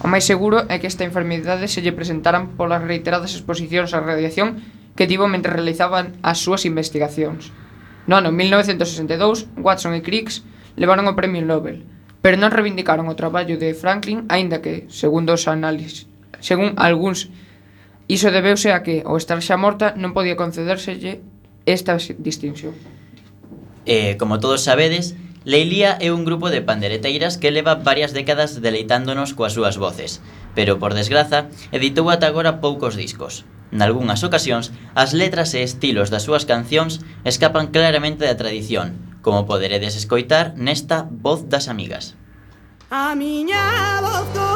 O 0.03 0.11
máis 0.11 0.27
seguro 0.27 0.67
é 0.67 0.83
que 0.83 0.91
esta 0.91 1.07
enfermidade 1.07 1.71
se 1.71 1.85
lle 1.85 1.95
presentaran 1.95 2.59
polas 2.59 2.83
reiteradas 2.83 3.37
exposicións 3.37 3.95
á 3.95 4.03
radiación 4.03 4.65
que 4.99 5.07
tivo 5.07 5.31
mentre 5.31 5.55
realizaban 5.55 6.19
as 6.23 6.43
súas 6.43 6.67
investigacións. 6.67 7.55
No 8.07 8.19
ano 8.19 8.35
1962, 8.35 9.47
Watson 9.59 9.95
e 9.95 10.03
Crick 10.03 10.31
levaron 10.77 11.07
o 11.07 11.17
Premio 11.17 11.43
Nobel, 11.43 11.87
pero 12.21 12.37
non 12.37 12.53
reivindicaron 12.53 13.07
o 13.07 13.19
traballo 13.19 13.57
de 13.57 13.73
Franklin, 13.73 14.27
aínda 14.29 14.61
que, 14.61 14.87
segundo 14.91 15.35
os 15.35 15.47
análisis, 15.49 16.11
según 16.41 16.77
algúns, 16.77 17.33
iso 18.09 18.29
debeuse 18.29 18.77
a 18.77 18.85
que, 18.85 19.01
ao 19.07 19.17
estar 19.17 19.41
xa 19.41 19.57
morta, 19.57 19.97
non 19.97 20.13
podía 20.13 20.37
concedérselle 20.37 21.25
esta 21.65 21.97
distinción. 22.21 22.77
Eh, 23.89 24.17
como 24.21 24.41
todos 24.41 24.65
sabedes, 24.65 25.17
Leilía 25.45 26.01
é 26.01 26.09
un 26.09 26.25
grupo 26.25 26.49
de 26.49 26.65
pandereteiras 26.65 27.37
que 27.37 27.53
leva 27.53 27.77
varias 27.77 28.17
décadas 28.17 28.65
deleitándonos 28.65 29.37
coas 29.37 29.53
súas 29.53 29.77
voces, 29.77 30.25
pero 30.57 30.81
por 30.81 30.97
desgraza 30.97 31.53
editou 31.69 32.09
ata 32.09 32.25
agora 32.33 32.65
poucos 32.65 32.97
discos. 32.97 33.45
Nalgúnas 33.69 34.25
ocasións, 34.25 34.73
as 34.97 35.13
letras 35.13 35.53
e 35.53 35.61
estilos 35.61 36.09
das 36.09 36.25
súas 36.25 36.49
cancións 36.49 37.05
escapan 37.29 37.69
claramente 37.69 38.25
da 38.25 38.41
tradición, 38.41 39.21
como 39.21 39.45
poderedes 39.45 40.01
escoitar 40.01 40.57
nesta 40.57 41.05
Voz 41.13 41.45
das 41.53 41.69
Amigas. 41.69 42.17
A 42.89 43.13
miña 43.13 44.01
voz 44.01 44.25
do 44.33 44.54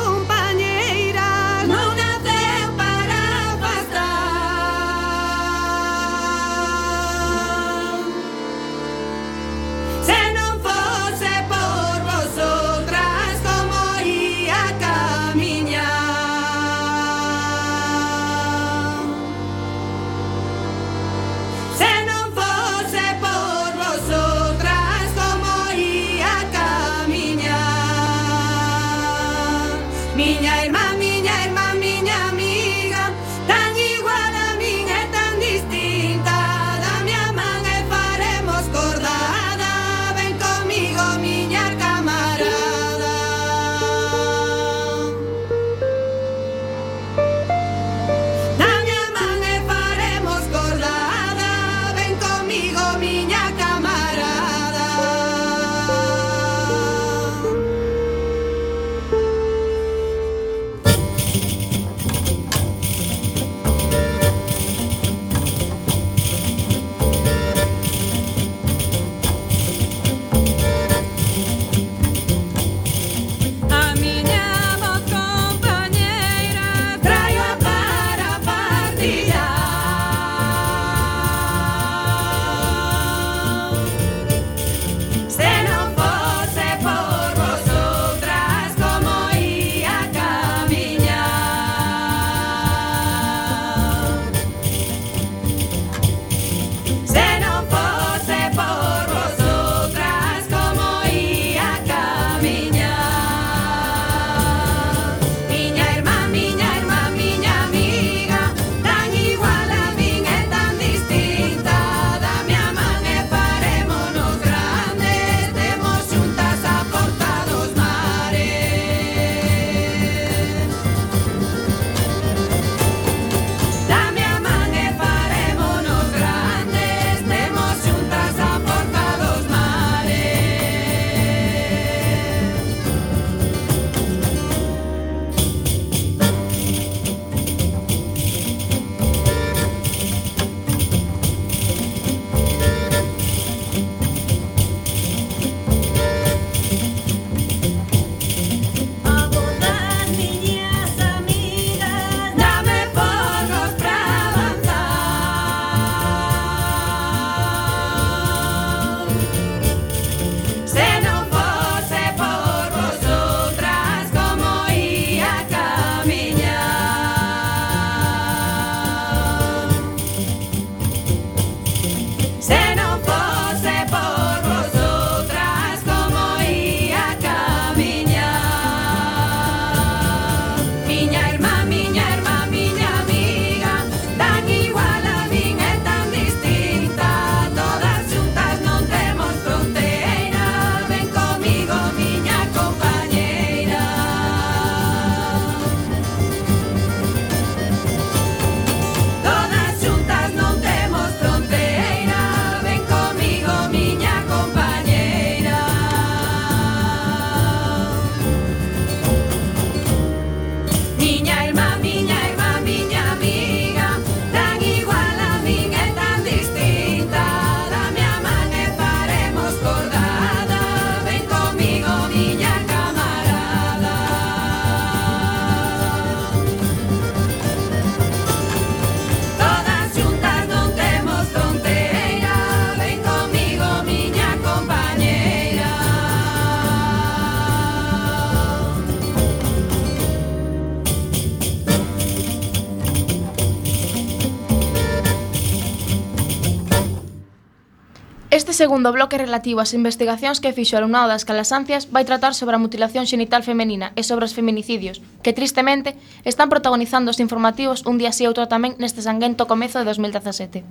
segundo 248.59 248.90
bloque 248.90 249.22
relativo 249.22 249.62
ás 249.62 249.70
investigacións 249.70 250.42
que 250.42 250.50
fixo 250.50 250.74
o 250.74 250.82
alumnado 250.82 251.06
das 251.14 251.22
calasancias 251.22 251.86
vai 251.94 252.02
tratar 252.02 252.34
sobre 252.34 252.59
a 252.59 252.62
mutilación 252.62 253.06
xenital 253.06 253.46
femenina 253.46 253.94
e 253.94 254.02
sobre 254.02 254.26
os 254.26 254.34
feminicidios, 254.34 254.98
que 255.22 255.30
tristemente 255.30 255.94
están 256.26 256.50
protagonizando 256.50 257.14
os 257.14 257.22
informativos 257.22 257.86
un 257.86 258.02
día 258.02 258.11
así 258.11 258.26
e 258.26 258.30
outro 258.30 258.50
tamén 258.50 258.74
neste 258.82 258.98
sanguento 258.98 259.46
comezo 259.46 259.78
de 259.78 259.86
2017. 259.86 260.66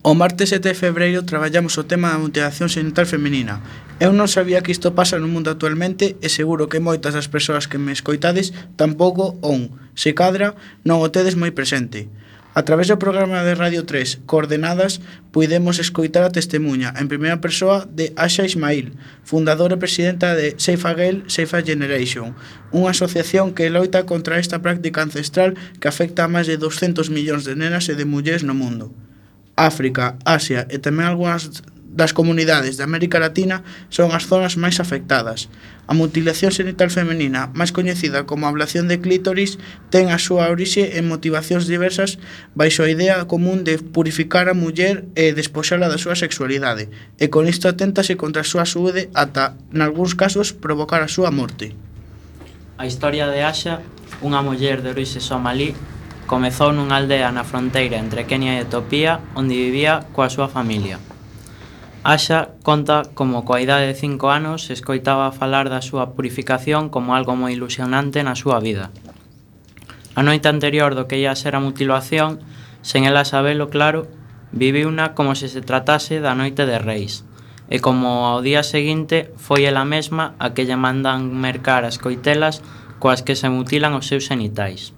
O 0.00 0.16
martes 0.16 0.56
7 0.56 0.72
de 0.72 0.78
febreiro 0.78 1.28
traballamos 1.28 1.76
o 1.76 1.84
tema 1.84 2.08
da 2.08 2.22
mutilación 2.22 2.72
xenital 2.72 3.04
femenina. 3.04 3.60
Eu 4.00 4.16
non 4.16 4.32
sabía 4.32 4.64
que 4.64 4.72
isto 4.72 4.96
pasa 4.96 5.20
no 5.20 5.28
mundo 5.28 5.52
actualmente 5.52 6.16
e 6.24 6.32
seguro 6.32 6.72
que 6.72 6.80
moitas 6.80 7.12
das 7.12 7.28
persoas 7.28 7.68
que 7.68 7.76
me 7.76 7.92
escoitades 7.92 8.56
tampouco 8.80 9.36
on, 9.44 9.76
se 9.92 10.16
cadra, 10.16 10.56
non 10.80 11.04
o 11.04 11.12
tedes 11.12 11.36
moi 11.36 11.52
presente. 11.52 12.08
A 12.58 12.64
través 12.64 12.88
do 12.90 12.98
programa 12.98 13.46
de 13.46 13.54
Radio 13.54 13.86
3, 13.86 14.26
Coordenadas, 14.26 14.98
puidemos 15.30 15.78
escoitar 15.78 16.26
a 16.26 16.34
testemunha 16.34 16.90
en 16.98 17.06
primeira 17.06 17.38
persoa 17.38 17.86
de 17.86 18.10
Asha 18.18 18.42
Ismail, 18.42 18.98
fundadora 19.22 19.78
e 19.78 19.82
presidenta 19.84 20.34
de 20.34 20.58
Safe 20.58 20.82
Girl, 20.98 21.22
Safe 21.30 21.54
Generation, 21.62 22.34
unha 22.74 22.90
asociación 22.90 23.54
que 23.54 23.70
loita 23.70 24.10
contra 24.10 24.42
esta 24.42 24.58
práctica 24.58 25.06
ancestral 25.06 25.54
que 25.78 25.86
afecta 25.86 26.26
a 26.26 26.32
máis 26.34 26.50
de 26.50 26.58
200 26.58 27.14
millóns 27.14 27.46
de 27.46 27.54
nenas 27.54 27.86
e 27.86 27.94
de 27.94 28.02
mulleres 28.02 28.42
no 28.42 28.58
mundo. 28.58 28.90
África, 29.54 30.18
Asia 30.26 30.66
e 30.66 30.82
tamén 30.82 31.06
algunhas 31.06 31.62
das 31.94 32.10
comunidades 32.10 32.74
de 32.74 32.82
América 32.82 33.22
Latina 33.22 33.62
son 33.86 34.10
as 34.10 34.26
zonas 34.26 34.58
máis 34.58 34.82
afectadas. 34.82 35.46
A 35.88 35.96
mutilación 35.96 36.52
genital 36.52 36.92
femenina, 36.92 37.48
máis 37.56 37.72
coñecida 37.72 38.28
como 38.28 38.44
ablación 38.44 38.92
de 38.92 39.00
clítoris, 39.00 39.56
ten 39.88 40.12
a 40.12 40.20
súa 40.20 40.52
orixe 40.52 41.00
en 41.00 41.08
motivacións 41.08 41.64
diversas 41.64 42.20
baixo 42.52 42.84
a 42.84 42.92
idea 42.92 43.24
común 43.24 43.64
de 43.64 43.80
purificar 43.80 44.52
a 44.52 44.54
muller 44.54 45.08
e 45.16 45.32
despoxala 45.32 45.88
da 45.88 45.96
súa 45.96 46.12
sexualidade, 46.12 46.92
e 47.16 47.32
con 47.32 47.48
isto 47.48 47.72
aténtase 47.72 48.20
contra 48.20 48.44
a 48.44 48.50
súa 48.52 48.68
saúde 48.68 49.08
ata, 49.16 49.56
nalgúns 49.72 50.12
casos, 50.12 50.52
provocar 50.52 51.00
a 51.00 51.08
súa 51.08 51.32
morte. 51.32 51.72
A 52.76 52.84
historia 52.84 53.32
de 53.32 53.40
Asha, 53.40 53.80
unha 54.20 54.44
muller 54.44 54.84
de 54.84 54.92
orixe 54.92 55.24
somalí, 55.24 55.72
comezou 56.28 56.68
nunha 56.76 57.00
aldea 57.00 57.32
na 57.32 57.48
fronteira 57.48 57.96
entre 57.96 58.28
Kenia 58.28 58.60
e 58.60 58.68
Etiopía, 58.68 59.24
onde 59.32 59.56
vivía 59.56 60.04
coa 60.12 60.28
súa 60.28 60.52
familia. 60.52 61.00
Asha 62.08 62.56
conta 62.64 63.04
como 63.12 63.44
coa 63.44 63.60
idade 63.60 63.84
de 63.84 63.92
cinco 63.92 64.32
anos 64.32 64.72
escoitaba 64.72 65.28
falar 65.28 65.68
da 65.68 65.84
súa 65.84 66.16
purificación 66.16 66.88
como 66.88 67.12
algo 67.12 67.36
moi 67.36 67.52
ilusionante 67.52 68.24
na 68.24 68.32
súa 68.32 68.64
vida. 68.64 68.88
A 70.16 70.24
noite 70.24 70.48
anterior 70.48 70.96
do 70.96 71.04
que 71.04 71.20
ia 71.20 71.36
ser 71.36 71.52
a 71.52 71.60
mutilación, 71.60 72.40
sen 72.80 73.04
ela 73.04 73.28
sabelo 73.28 73.68
claro, 73.68 74.08
viviuna 74.56 75.12
como 75.12 75.36
se 75.36 75.52
se 75.52 75.60
tratase 75.60 76.24
da 76.24 76.32
noite 76.32 76.64
de 76.64 76.80
reis, 76.80 77.28
e 77.68 77.76
como 77.76 78.24
ao 78.24 78.40
día 78.40 78.64
seguinte 78.64 79.28
foi 79.36 79.68
ela 79.68 79.84
mesma 79.84 80.32
a 80.40 80.56
que 80.56 80.64
lle 80.64 80.80
mandan 80.80 81.28
mercar 81.36 81.84
as 81.84 82.00
coitelas 82.00 82.64
coas 82.96 83.20
que 83.20 83.36
se 83.36 83.52
mutilan 83.52 83.92
os 83.92 84.08
seus 84.08 84.24
genitais. 84.24 84.96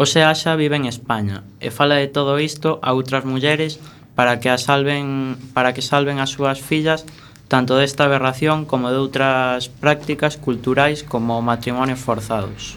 Ose 0.00 0.24
Asha 0.24 0.56
vive 0.56 0.80
en 0.80 0.88
España 0.88 1.44
e 1.60 1.68
fala 1.68 2.00
de 2.00 2.08
todo 2.08 2.40
isto 2.40 2.80
a 2.80 2.96
outras 2.96 3.28
mulleres 3.28 3.76
para 4.20 4.38
que 4.38 4.50
a 4.50 4.58
salven 4.58 5.38
para 5.56 5.72
que 5.72 5.80
salven 5.80 6.20
as 6.20 6.28
súas 6.28 6.60
fillas 6.60 7.08
tanto 7.48 7.80
desta 7.80 8.04
aberración 8.04 8.68
como 8.68 8.92
de 8.92 9.00
outras 9.00 9.72
prácticas 9.72 10.36
culturais 10.36 11.00
como 11.00 11.40
matrimonios 11.40 12.04
forzados. 12.04 12.76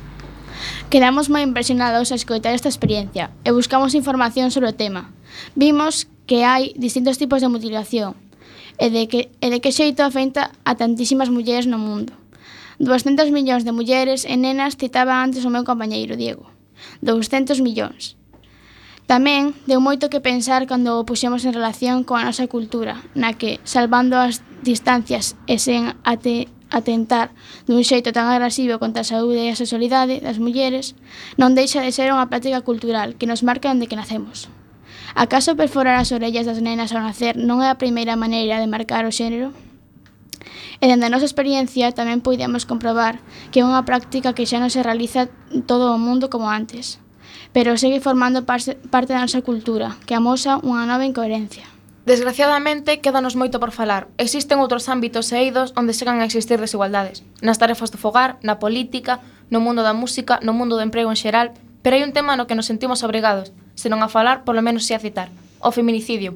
Quedamos 0.88 1.28
moi 1.28 1.44
impresionados 1.44 2.16
a 2.16 2.16
escoitar 2.16 2.56
esta 2.56 2.72
experiencia 2.72 3.36
e 3.44 3.52
buscamos 3.52 3.91
información 3.91 4.56
sobre 4.56 4.72
o 4.72 4.78
tema. 4.80 5.12
Vimos 5.60 6.08
que 6.32 6.48
hai 6.48 6.72
distintos 6.80 7.20
tipos 7.20 7.44
de 7.44 7.52
mutilación 7.52 8.16
e 8.80 8.88
de 8.88 9.12
que, 9.12 9.28
e 9.44 9.48
de 9.52 9.60
que 9.60 9.76
xeito 9.76 10.08
afecta 10.08 10.56
a 10.64 10.80
tantísimas 10.80 11.28
mulleres 11.28 11.68
no 11.68 11.76
mundo. 11.76 12.16
200 12.80 13.36
millóns 13.36 13.68
de 13.68 13.76
mulleres 13.76 14.24
e 14.24 14.39
nenas 14.39 14.80
citaba 14.80 15.20
antes 15.20 15.44
o 15.44 15.52
meu 15.52 15.68
compañeiro 15.68 16.16
Diego. 16.16 16.48
200 17.04 17.60
millóns. 17.60 18.16
Tamén 19.04 19.51
deu 19.68 19.84
moito 19.84 20.08
que 20.08 20.24
pensar 20.24 20.64
cando 20.64 20.95
o 20.95 21.04
puxemos 21.04 21.43
en 21.43 21.51
relación 21.51 22.08
coa 22.08 22.24
nosa 22.24 22.47
cultura, 22.47 23.04
na 23.20 23.36
que, 23.36 23.60
salvando 23.68 24.16
as 24.16 24.39
distancias 24.64 25.36
e 25.43 25.60
sen 25.60 25.91
ate 26.08 26.47
atentar 26.72 27.36
dun 27.68 27.84
xeito 27.84 28.16
tan 28.16 28.32
agresivo 28.32 28.80
contra 28.80 29.04
a 29.04 29.12
saúde 29.12 29.43
e 29.43 29.51
a 29.51 29.60
sexualidade 29.60 30.24
das 30.24 30.39
mulleres, 30.39 30.95
non 31.36 31.51
deixa 31.51 31.84
de 31.84 31.91
ser 31.91 32.16
unha 32.16 32.32
práctica 32.32 32.64
cultural 32.64 33.20
que 33.20 33.28
nos 33.28 33.43
marca 33.43 33.70
onde 33.70 33.91
que 33.91 33.99
nacemos. 33.99 34.47
Acaso 35.14 35.60
perforar 35.60 35.99
as 35.99 36.10
orellas 36.16 36.47
das 36.47 36.64
nenas 36.64 36.95
ao 36.95 37.04
nacer 37.04 37.36
non 37.36 37.60
é 37.60 37.70
a 37.70 37.78
primeira 37.78 38.16
maneira 38.16 38.58
de 38.58 38.72
marcar 38.72 39.04
o 39.04 39.12
xénero? 39.12 39.51
E 40.80 40.88
dende 40.88 41.06
a 41.06 41.14
nosa 41.14 41.28
experiencia 41.28 41.91
tamén 41.91 42.24
podemos 42.24 42.64
comprobar 42.64 43.20
que 43.51 43.62
é 43.62 43.68
unha 43.68 43.84
práctica 43.84 44.32
que 44.32 44.47
xa 44.47 44.64
non 44.64 44.72
se 44.72 44.80
realiza 44.80 45.28
todo 45.68 45.91
o 45.91 46.01
mundo 46.01 46.32
como 46.32 46.47
antes 46.47 47.03
pero 47.54 47.78
segue 47.78 48.01
formando 48.01 48.43
parte 48.43 48.76
da 49.14 49.22
nosa 49.22 49.45
cultura, 49.45 49.95
que 50.10 50.18
amosa 50.18 50.58
unha 50.66 50.89
nova 50.89 51.06
incoherencia. 51.06 51.70
Desgraciadamente, 52.04 52.99
quédanos 52.99 53.39
moito 53.39 53.64
por 53.64 53.72
falar. 53.72 54.12
Existen 54.20 54.60
outros 54.60 54.91
ámbitos 54.91 55.32
e 55.32 55.39
eidos 55.39 55.72
onde 55.80 55.95
segan 55.95 56.20
a 56.20 56.28
existir 56.28 56.60
desigualdades. 56.60 57.24
Nas 57.39 57.62
tarefas 57.62 57.95
do 57.95 58.01
fogar, 58.01 58.36
na 58.43 58.60
política, 58.60 59.24
no 59.47 59.64
mundo 59.64 59.88
da 59.88 59.95
música, 59.95 60.43
no 60.43 60.51
mundo 60.51 60.76
do 60.76 60.84
emprego 60.84 61.08
en 61.08 61.16
xeral, 61.16 61.56
pero 61.80 61.95
hai 61.95 62.04
un 62.04 62.12
tema 62.12 62.36
no 62.36 62.43
que 62.43 62.60
nos 62.60 62.68
sentimos 62.68 63.08
obrigados, 63.08 63.56
senón 63.80 64.04
a 64.04 64.12
falar, 64.12 64.43
polo 64.43 64.60
menos 64.60 64.84
si 64.84 64.91
a 64.91 64.99
citar, 64.99 65.32
o 65.64 65.72
feminicidio. 65.72 66.36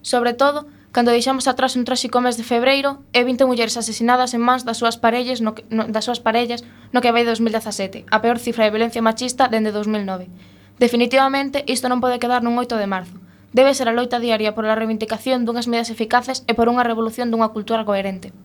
Sobre 0.00 0.32
todo, 0.32 0.64
Cando 0.92 1.10
deixamos 1.10 1.48
atrás 1.48 1.72
un 1.72 1.88
tráxico 1.88 2.20
mes 2.20 2.36
de 2.36 2.44
febreiro 2.44 3.00
e 3.16 3.24
20 3.24 3.48
mulleres 3.48 3.80
asesinadas 3.80 4.36
en 4.36 4.44
mans 4.44 4.68
das 4.68 4.76
súas 4.76 5.00
parellas 5.00 5.40
no 5.40 5.56
que, 5.56 5.64
no, 5.72 5.88
das 5.88 6.04
súas 6.04 6.20
parellas 6.20 6.68
no 6.92 7.00
que 7.00 7.08
vai 7.08 7.24
de 7.24 7.32
2017, 7.32 8.04
a 8.12 8.20
peor 8.20 8.36
cifra 8.36 8.68
de 8.68 8.76
violencia 8.76 9.00
machista 9.00 9.48
dende 9.48 9.72
2009. 9.72 10.28
Definitivamente, 10.76 11.64
isto 11.64 11.88
non 11.88 12.04
pode 12.04 12.20
quedar 12.20 12.44
nun 12.44 12.60
8 12.60 12.76
de 12.76 12.84
marzo. 12.84 13.16
Debe 13.56 13.72
ser 13.72 13.88
a 13.88 13.96
loita 13.96 14.20
diaria 14.20 14.52
pola 14.52 14.76
reivindicación 14.76 15.48
dunhas 15.48 15.64
medidas 15.64 15.88
eficaces 15.88 16.44
e 16.44 16.52
por 16.52 16.68
unha 16.68 16.84
revolución 16.84 17.32
dunha 17.32 17.56
cultura 17.56 17.88
coherente. 17.88 18.36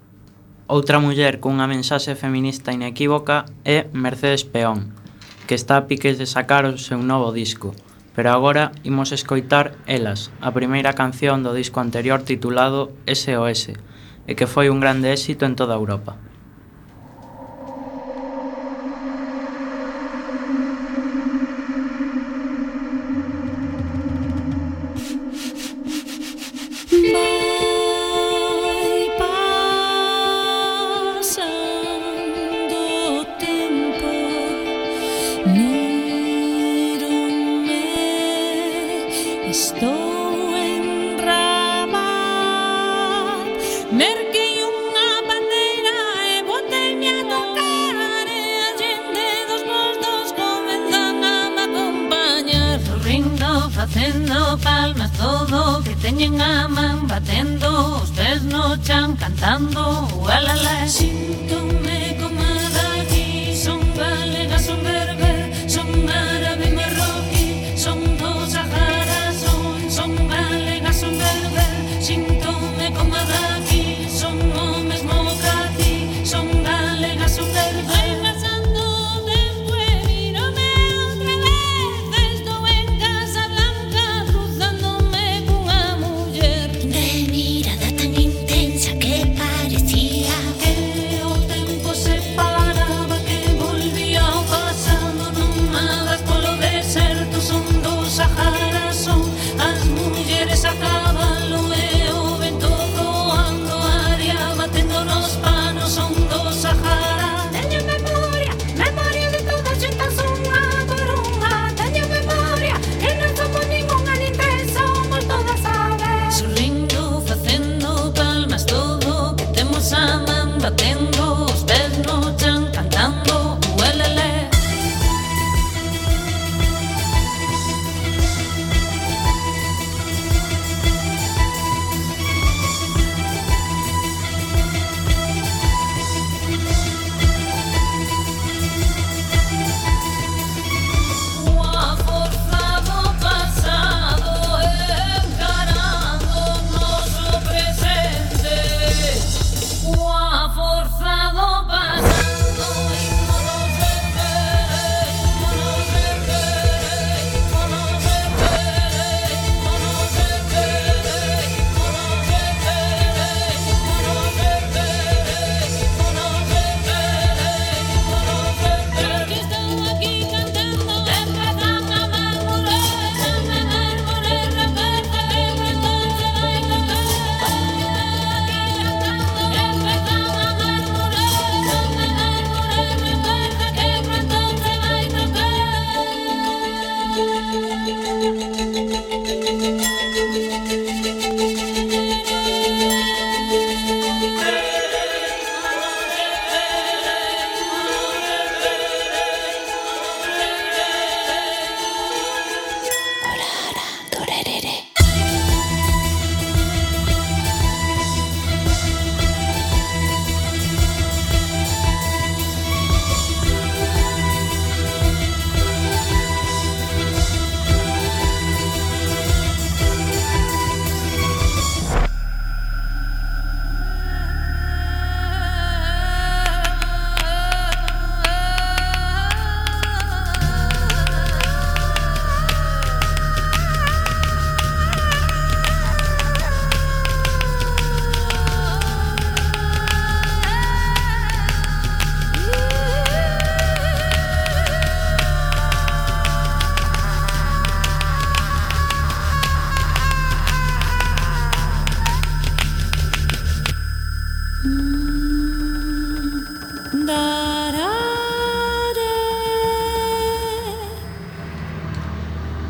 Outra 0.72 1.04
muller 1.04 1.44
cunha 1.44 1.68
mensaxe 1.68 2.16
feminista 2.16 2.72
inequívoca 2.72 3.44
é 3.68 3.92
Mercedes 3.92 4.48
Peón, 4.48 4.96
que 5.52 5.56
está 5.60 5.76
a 5.76 5.84
piques 5.92 6.16
de 6.16 6.24
sacar 6.24 6.64
o 6.64 6.80
seu 6.80 7.04
novo 7.04 7.36
disco, 7.36 7.76
pero 8.18 8.34
agora 8.34 8.74
imos 8.82 9.14
escoitar 9.14 9.78
Elas, 9.86 10.34
a 10.42 10.50
primeira 10.50 10.98
canción 10.98 11.46
do 11.46 11.54
disco 11.54 11.86
anterior 11.86 12.26
titulado 12.26 12.90
SOS, 13.06 13.78
e 14.26 14.34
que 14.34 14.50
foi 14.50 14.74
un 14.74 14.82
grande 14.82 15.14
éxito 15.14 15.46
en 15.46 15.54
toda 15.54 15.78
Europa. 15.78 16.18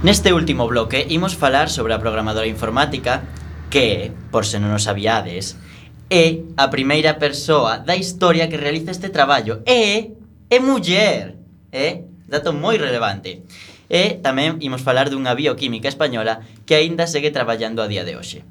Neste 0.07 0.31
último 0.31 0.71
bloque 0.71 1.05
imos 1.09 1.35
falar 1.35 1.67
sobre 1.67 1.91
a 1.91 1.99
programadora 1.99 2.47
informática 2.47 3.27
que, 3.69 4.15
por 4.31 4.47
se 4.47 4.55
non 4.55 4.71
o 4.71 4.79
sabíades, 4.79 5.59
é 6.07 6.47
a 6.55 6.71
primeira 6.71 7.19
persoa 7.19 7.83
da 7.83 7.99
historia 7.99 8.47
que 8.47 8.55
realiza 8.55 8.95
este 8.95 9.11
traballo 9.11 9.59
e 9.67 10.15
é 10.47 10.63
muller. 10.63 11.35
É 11.75 12.07
dato 12.23 12.55
moi 12.55 12.79
relevante. 12.79 13.43
E 13.91 14.15
tamén 14.23 14.63
imos 14.63 14.79
falar 14.79 15.11
dunha 15.11 15.35
bioquímica 15.35 15.91
española 15.91 16.39
que 16.63 16.79
aínda 16.79 17.03
segue 17.03 17.35
traballando 17.35 17.83
a 17.83 17.91
día 17.91 18.07
de 18.07 18.15
hoxe. 18.15 18.47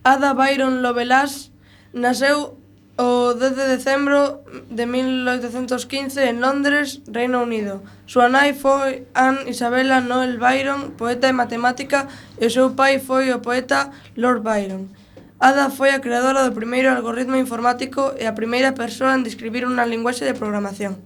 Ada 0.00 0.32
Byron 0.32 0.80
Lovelace 0.80 1.52
nasceu 1.92 2.56
O 2.96 3.36
10 3.36 3.56
de 3.56 3.68
decembro 3.68 4.40
de 4.72 4.88
1815 4.88 6.32
en 6.32 6.40
Londres, 6.40 7.04
Reino 7.04 7.44
Unido. 7.44 7.84
Súa 8.08 8.32
nai 8.32 8.56
foi 8.56 9.04
Anne 9.12 9.52
Isabella 9.52 10.00
Noel 10.00 10.40
Byron, 10.40 10.96
poeta 10.96 11.28
e 11.28 11.36
matemática, 11.36 12.08
e 12.40 12.48
o 12.48 12.50
seu 12.52 12.72
pai 12.72 12.96
foi 12.96 13.28
o 13.36 13.44
poeta 13.44 13.92
Lord 14.16 14.40
Byron. 14.40 14.88
Ada 15.36 15.68
foi 15.68 15.92
a 15.92 16.00
creadora 16.00 16.48
do 16.48 16.56
primeiro 16.56 16.88
algoritmo 16.88 17.36
informático 17.36 18.16
e 18.16 18.24
a 18.24 18.32
primeira 18.32 18.72
persoa 18.72 19.12
en 19.12 19.20
describir 19.20 19.68
unha 19.68 19.84
linguaxe 19.84 20.24
de 20.24 20.32
programación. 20.32 20.96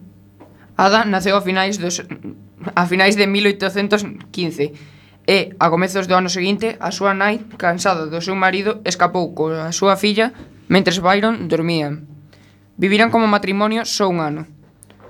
Ada 0.78 1.02
naceu 1.10 1.34
a 1.34 1.42
finais 1.42 1.82
dos 1.82 2.06
a 2.78 2.86
finais 2.86 3.18
de 3.18 3.26
1815 3.26 5.26
e 5.26 5.38
a 5.58 5.66
comezos 5.66 6.06
do 6.06 6.14
ano 6.14 6.30
seguinte 6.30 6.78
a 6.78 6.94
súa 6.94 7.18
nai, 7.18 7.42
cansada 7.58 8.06
do 8.06 8.22
seu 8.22 8.38
marido, 8.38 8.78
escapou 8.86 9.34
coa 9.34 9.74
súa 9.74 9.98
filla 9.98 10.30
mentres 10.70 11.02
Byron 11.02 11.50
dormía. 11.50 11.98
Viviran 12.78 13.10
como 13.10 13.26
matrimonio 13.26 13.84
só 13.84 14.06
un 14.06 14.22
ano. 14.22 14.46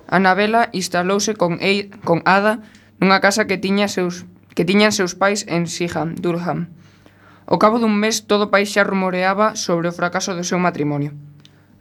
Anabela 0.08 0.70
instalouse 0.72 1.36
con, 1.36 1.60
Eid, 1.60 1.92
con 2.02 2.24
Ada 2.24 2.64
nunha 2.96 3.20
casa 3.20 3.44
que 3.44 3.60
tiña 3.60 3.86
seus 3.86 4.24
que 4.56 4.64
tiñan 4.64 4.90
seus 4.90 5.14
pais 5.14 5.44
en 5.46 5.68
Siham, 5.68 6.16
Durham. 6.16 6.72
Ao 7.44 7.60
cabo 7.60 7.76
dun 7.76 7.92
mes, 7.92 8.24
todo 8.24 8.48
o 8.48 8.52
país 8.52 8.72
xa 8.72 8.88
rumoreaba 8.88 9.52
sobre 9.52 9.86
o 9.86 9.94
fracaso 9.94 10.32
do 10.32 10.42
seu 10.42 10.56
matrimonio. 10.56 11.12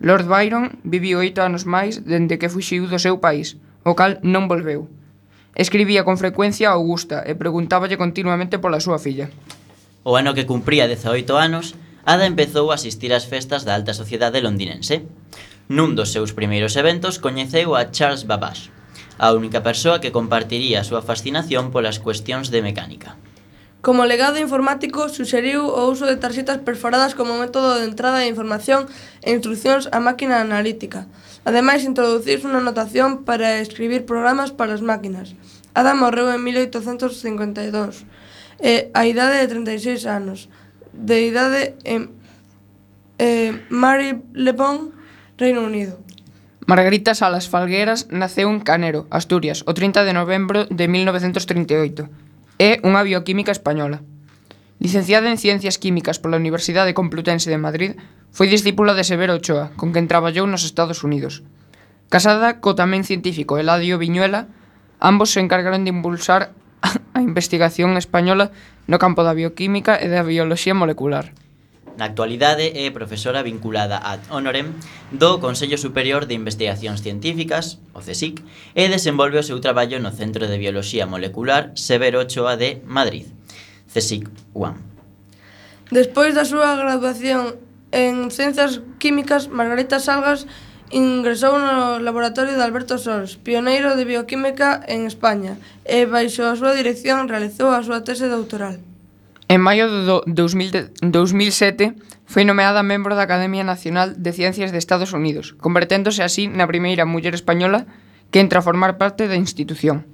Lord 0.04 0.28
Byron 0.28 0.80
viviu 0.84 1.24
oito 1.24 1.40
anos 1.40 1.64
máis 1.64 2.04
dende 2.04 2.36
que 2.36 2.52
fuxiu 2.52 2.84
do 2.86 3.00
seu 3.00 3.24
país, 3.24 3.56
o 3.88 3.96
cal 3.96 4.20
non 4.22 4.52
volveu. 4.52 4.92
Escribía 5.56 6.04
con 6.04 6.20
frecuencia 6.20 6.70
a 6.70 6.78
Augusta 6.78 7.24
e 7.24 7.34
preguntáballe 7.34 7.96
continuamente 7.96 8.60
pola 8.60 8.84
súa 8.84 9.00
filla. 9.00 9.32
O 10.04 10.20
ano 10.20 10.36
que 10.36 10.48
cumpría 10.48 10.88
18 10.88 11.26
anos, 11.36 11.80
Ada 12.06 12.26
empezou 12.26 12.72
a 12.72 12.78
asistir 12.80 13.12
ás 13.12 13.28
festas 13.28 13.68
da 13.68 13.76
alta 13.76 13.91
sociedade 13.91 14.39
londinense. 14.39 15.04
Nun 15.68 15.93
dos 15.93 16.10
seus 16.16 16.32
primeiros 16.32 16.80
eventos 16.80 17.20
coñeceu 17.20 17.76
a 17.76 17.91
Charles 17.91 18.24
Babbage, 18.26 18.72
a 19.20 19.36
única 19.36 19.62
persoa 19.62 20.02
que 20.02 20.16
compartiría 20.16 20.82
a 20.82 20.88
súa 20.88 21.04
fascinación 21.04 21.70
polas 21.70 22.00
cuestións 22.00 22.50
de 22.50 22.64
mecánica. 22.64 23.20
Como 23.82 24.04
legado 24.04 24.36
informático, 24.39 25.08
suxeriu 25.08 25.64
o 25.64 25.88
uso 25.88 26.04
de 26.04 26.20
tarxetas 26.20 26.60
perforadas 26.68 27.16
como 27.16 27.39
método 27.39 27.80
de 27.80 27.88
entrada 27.88 28.20
de 28.20 28.28
información 28.28 28.91
e 29.24 29.32
instruccións 29.32 29.88
á 29.88 30.04
máquina 30.04 30.43
analítica. 30.43 31.08
Ademais, 31.47 31.88
introduciu 31.88 32.43
unha 32.43 32.60
notación 32.60 33.24
para 33.24 33.64
escribir 33.64 34.04
programas 34.04 34.52
para 34.52 34.76
as 34.76 34.84
máquinas. 34.84 35.32
Ada 35.72 35.95
morreu 35.95 36.28
en 36.28 36.43
1852, 36.43 38.04
e 38.60 38.91
a 38.91 39.08
idade 39.08 39.39
de 39.39 39.47
36 39.47 40.04
anos 40.12 40.52
de 41.00 41.24
idade 41.24 41.76
en 41.84 42.12
eh, 43.18 43.56
Mary 43.70 44.22
Le 44.34 44.52
Bon, 44.52 44.91
Reino 45.38 45.64
Unido. 45.64 46.00
Margarita 46.68 47.16
Salas 47.16 47.50
Falgueras 47.50 48.06
naceu 48.14 48.52
en 48.52 48.60
Canero, 48.62 49.08
Asturias, 49.10 49.66
o 49.66 49.74
30 49.74 50.06
de 50.06 50.14
novembro 50.14 50.70
de 50.70 50.86
1938. 50.86 52.06
É 52.62 52.78
unha 52.86 53.02
bioquímica 53.02 53.50
española. 53.50 54.06
Licenciada 54.78 55.28
en 55.34 55.41
Ciencias 55.41 55.82
Químicas 55.82 56.22
pola 56.22 56.38
Universidade 56.38 56.93
Complutense 56.93 57.50
de 57.50 57.58
Madrid, 57.58 57.97
foi 58.30 58.45
discípula 58.45 58.93
de 58.93 59.02
Severo 59.02 59.36
Ochoa, 59.41 59.74
con 59.80 59.91
quen 59.91 60.06
traballou 60.06 60.45
nos 60.45 60.62
Estados 60.62 61.02
Unidos. 61.02 61.41
Casada 62.14 62.62
co 62.62 62.78
tamén 62.78 63.02
científico 63.02 63.58
Eladio 63.58 63.97
Viñuela, 63.97 64.45
ambos 65.02 65.34
se 65.34 65.41
encargaron 65.41 65.84
de 65.84 65.91
impulsar 65.91 66.54
a 67.14 67.22
investigación 67.22 67.98
española 67.98 68.52
no 68.88 68.98
campo 68.98 69.24
da 69.24 69.38
bioquímica 69.38 69.98
e 70.00 70.08
da 70.10 70.24
bioloxía 70.24 70.74
molecular. 70.74 71.32
Na 72.00 72.08
actualidade 72.08 72.80
é 72.80 72.88
profesora 72.96 73.44
vinculada 73.44 74.00
ad 74.00 74.24
honorem 74.32 74.72
do 75.12 75.44
Consello 75.44 75.76
Superior 75.76 76.24
de 76.24 76.40
Investigacións 76.40 77.04
Científicas, 77.04 77.84
o 77.92 78.00
CSIC, 78.00 78.40
e 78.72 78.88
desenvolve 78.88 79.36
o 79.36 79.44
seu 79.44 79.60
traballo 79.60 80.00
no 80.00 80.16
Centro 80.16 80.48
de 80.48 80.56
Bioloxía 80.56 81.04
Molecular 81.04 81.76
Severo 81.76 82.24
Ochoa 82.24 82.56
de 82.56 82.80
Madrid, 82.88 83.28
CSIC 83.92 84.32
UAM. 84.56 84.80
Despois 85.92 86.32
da 86.32 86.48
súa 86.48 86.80
graduación 86.80 87.60
en 87.92 88.32
Ciencias 88.32 88.80
Químicas, 88.96 89.52
Margarita 89.52 90.00
Salgas 90.00 90.48
Ingresou 90.92 91.60
no 91.62 92.02
laboratorio 92.02 92.58
de 92.58 92.64
Alberto 92.66 92.98
Sols, 92.98 93.38
pioneiro 93.38 93.94
de 93.94 94.06
bioquímica 94.06 94.82
en 94.90 95.06
España, 95.06 95.62
e 95.86 96.10
baixo 96.10 96.50
a 96.50 96.58
súa 96.58 96.74
dirección 96.74 97.30
realizou 97.30 97.70
a 97.70 97.86
súa 97.86 98.02
tese 98.02 98.26
doutoral. 98.26 98.82
En 99.50 99.62
maio 99.62 99.86
de 99.86 100.26
2007 101.06 101.94
foi 102.26 102.42
nomeada 102.42 102.82
membro 102.82 103.14
da 103.14 103.26
Academia 103.26 103.62
Nacional 103.62 104.18
de 104.18 104.34
Ciencias 104.34 104.74
de 104.74 104.82
Estados 104.82 105.14
Unidos, 105.14 105.54
converténdose 105.58 106.26
así 106.26 106.50
na 106.50 106.66
primeira 106.66 107.06
muller 107.06 107.38
española 107.38 107.86
que 108.34 108.42
entra 108.42 108.62
a 108.62 108.66
formar 108.66 108.98
parte 108.98 109.30
da 109.30 109.38
institución. 109.38 110.06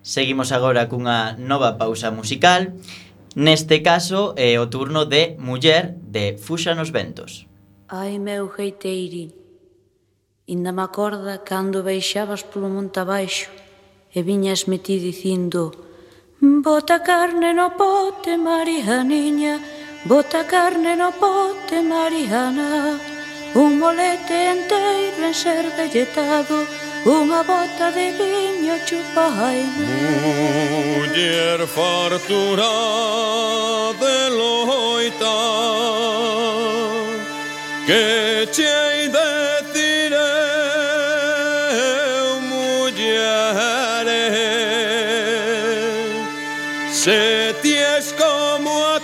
Seguimos 0.00 0.52
agora 0.52 0.88
cunha 0.88 1.36
nova 1.36 1.76
pausa 1.76 2.08
musical, 2.08 2.72
neste 3.36 3.84
caso 3.84 4.32
é 4.40 4.56
o 4.56 4.68
turno 4.72 5.04
de 5.04 5.36
Muller 5.36 5.92
de 6.08 6.40
Fuxa 6.40 6.72
nos 6.72 6.88
Ventos. 6.88 7.45
Ai 7.88 8.18
meu 8.18 8.50
geiteirín, 8.50 9.30
inda 10.48 10.72
me 10.72 10.82
acorda 10.82 11.38
cando 11.38 11.84
baixabas 11.84 12.42
polo 12.42 12.68
monte 12.68 12.98
abaixo 12.98 13.48
e 14.10 14.22
viñas 14.26 14.66
ti 14.84 14.98
dicindo 14.98 15.70
Bota 16.66 16.98
carne 16.98 17.52
no 17.54 17.70
pote, 17.78 18.36
María 18.36 19.04
niña, 19.04 19.60
bota 20.04 20.42
carne 20.42 20.96
no 20.96 21.12
pote, 21.12 21.80
Mariana 21.80 22.98
Un 23.54 23.78
molete 23.78 24.34
enteiro 24.54 25.22
en 25.22 25.34
ser 25.42 25.64
velletado, 25.78 26.66
unha 27.06 27.46
bota 27.46 27.94
de 27.94 28.10
viño 28.18 28.82
chupaime 28.82 29.86
Muller 30.90 31.60
fartura 31.70 32.72
de 34.02 34.16
loitar 34.34 35.86
Că 37.86 37.92
ce-ai 38.54 39.08
de 39.10 39.28
tine 39.72 40.28
mugere 42.48 44.24
Se 46.92 47.54
tiești 47.60 48.12
cum 48.18 48.66
o 48.66 48.98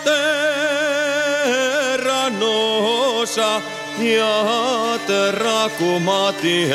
terranosa 1.94 3.52
Iată 4.00 5.20
racumatie. 5.42 6.74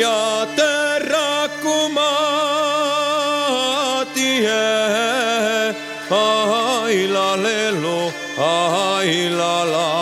Iată 0.00 0.69
la 8.60 9.28
la 9.30 9.64
la 9.64 9.99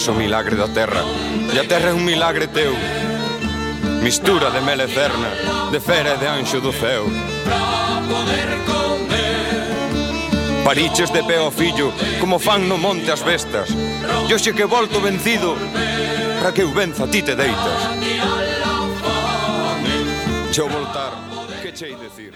universo 0.00 0.14
milagre 0.14 0.56
da 0.56 0.68
terra 0.68 1.04
E 1.52 1.58
a 1.58 1.64
terra 1.64 1.90
é 1.90 1.92
un 1.92 2.04
milagre 2.04 2.46
teu. 2.46 2.72
Mistura 4.02 4.50
de 4.50 4.60
mel 4.60 4.80
e 4.80 4.88
cerna 4.88 5.28
De 5.70 5.78
fera 5.78 6.14
e 6.14 6.18
de 6.18 6.26
anxo 6.26 6.60
do 6.60 6.72
céu 6.72 7.04
Pariches 10.64 11.10
de 11.10 11.22
pé 11.22 11.36
ao 11.36 11.50
fillo 11.50 11.92
Como 12.18 12.38
fan 12.38 12.60
no 12.66 12.78
monte 12.78 13.10
as 13.10 13.22
bestas. 13.22 13.68
E 14.28 14.32
hoxe 14.32 14.52
que 14.52 14.64
volto 14.64 15.00
vencido 15.00 15.56
Para 16.40 16.52
que 16.52 16.62
eu 16.62 16.72
venza 16.72 17.06
ti 17.06 17.20
te 17.20 17.36
deitas. 17.36 17.80
Cheo 20.52 20.68
voltar 20.68 21.12
Que 21.60 21.76
chei 21.76 21.94
decir? 21.96 22.32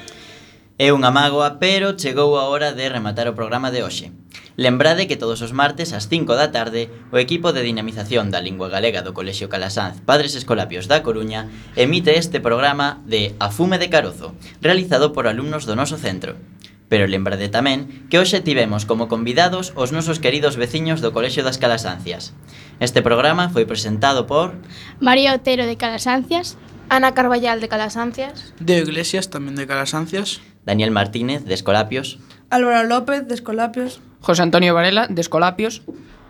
É 0.76 0.92
unha 0.92 1.14
mágoa, 1.14 1.56
pero 1.56 1.94
chegou 1.94 2.36
a 2.36 2.50
hora 2.50 2.74
de 2.74 2.82
rematar 2.90 3.30
o 3.30 3.32
programa 3.32 3.70
de 3.70 3.86
hoxe. 3.86 4.23
Lembrade 4.56 5.08
que 5.08 5.16
todos 5.16 5.42
os 5.42 5.50
martes 5.50 5.90
ás 5.90 6.06
5 6.06 6.38
da 6.38 6.54
tarde 6.54 6.86
o 7.10 7.18
equipo 7.18 7.50
de 7.50 7.66
dinamización 7.66 8.30
da 8.30 8.38
lingua 8.38 8.70
galega 8.70 9.02
do 9.02 9.10
Colexio 9.10 9.50
Calasanz 9.50 9.98
Padres 10.06 10.38
Escolapios 10.38 10.86
da 10.86 11.02
Coruña 11.02 11.50
emite 11.74 12.14
este 12.14 12.38
programa 12.38 13.02
de 13.02 13.34
A 13.42 13.50
Fume 13.50 13.82
de 13.82 13.90
Carozo, 13.90 14.38
realizado 14.62 15.10
por 15.10 15.26
alumnos 15.26 15.66
do 15.66 15.74
noso 15.74 15.98
centro. 15.98 16.38
Pero 16.86 17.10
lembrade 17.10 17.50
tamén 17.50 18.06
que 18.06 18.22
hoxe 18.22 18.46
tivemos 18.46 18.86
como 18.86 19.10
convidados 19.10 19.74
os 19.74 19.90
nosos 19.90 20.22
queridos 20.22 20.54
veciños 20.54 21.02
do 21.02 21.10
Colexio 21.10 21.42
das 21.42 21.58
Calasancias. 21.58 22.30
Este 22.78 23.02
programa 23.02 23.50
foi 23.50 23.66
presentado 23.66 24.30
por... 24.30 24.54
María 25.02 25.34
Otero 25.34 25.66
de 25.66 25.74
Calasancias, 25.74 26.54
Ana 26.86 27.10
Carballal 27.10 27.58
de 27.58 27.66
Calasancias, 27.66 28.54
Deo 28.62 28.86
Iglesias 28.86 29.34
tamén 29.34 29.58
de 29.58 29.66
Calasancias, 29.66 30.38
Daniel 30.62 30.94
Martínez 30.94 31.42
de 31.42 31.58
Escolapios, 31.58 32.22
Álvaro 32.54 32.86
López 32.86 33.26
de 33.26 33.34
Escolapios, 33.34 33.98
José 34.24 34.42
Antonio 34.42 34.74
Varela, 34.74 35.06
de 35.06 35.20
Escolapios. 35.20 35.82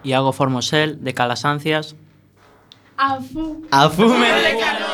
Iago 0.03 0.33
Formosel, 0.33 1.05
de 1.05 1.15
Calasancias. 1.15 1.95
Afu. 2.97 3.65
Afu, 3.71 4.03
Afu 4.03 4.09
de 4.09 4.59
Calasancias. 4.59 4.94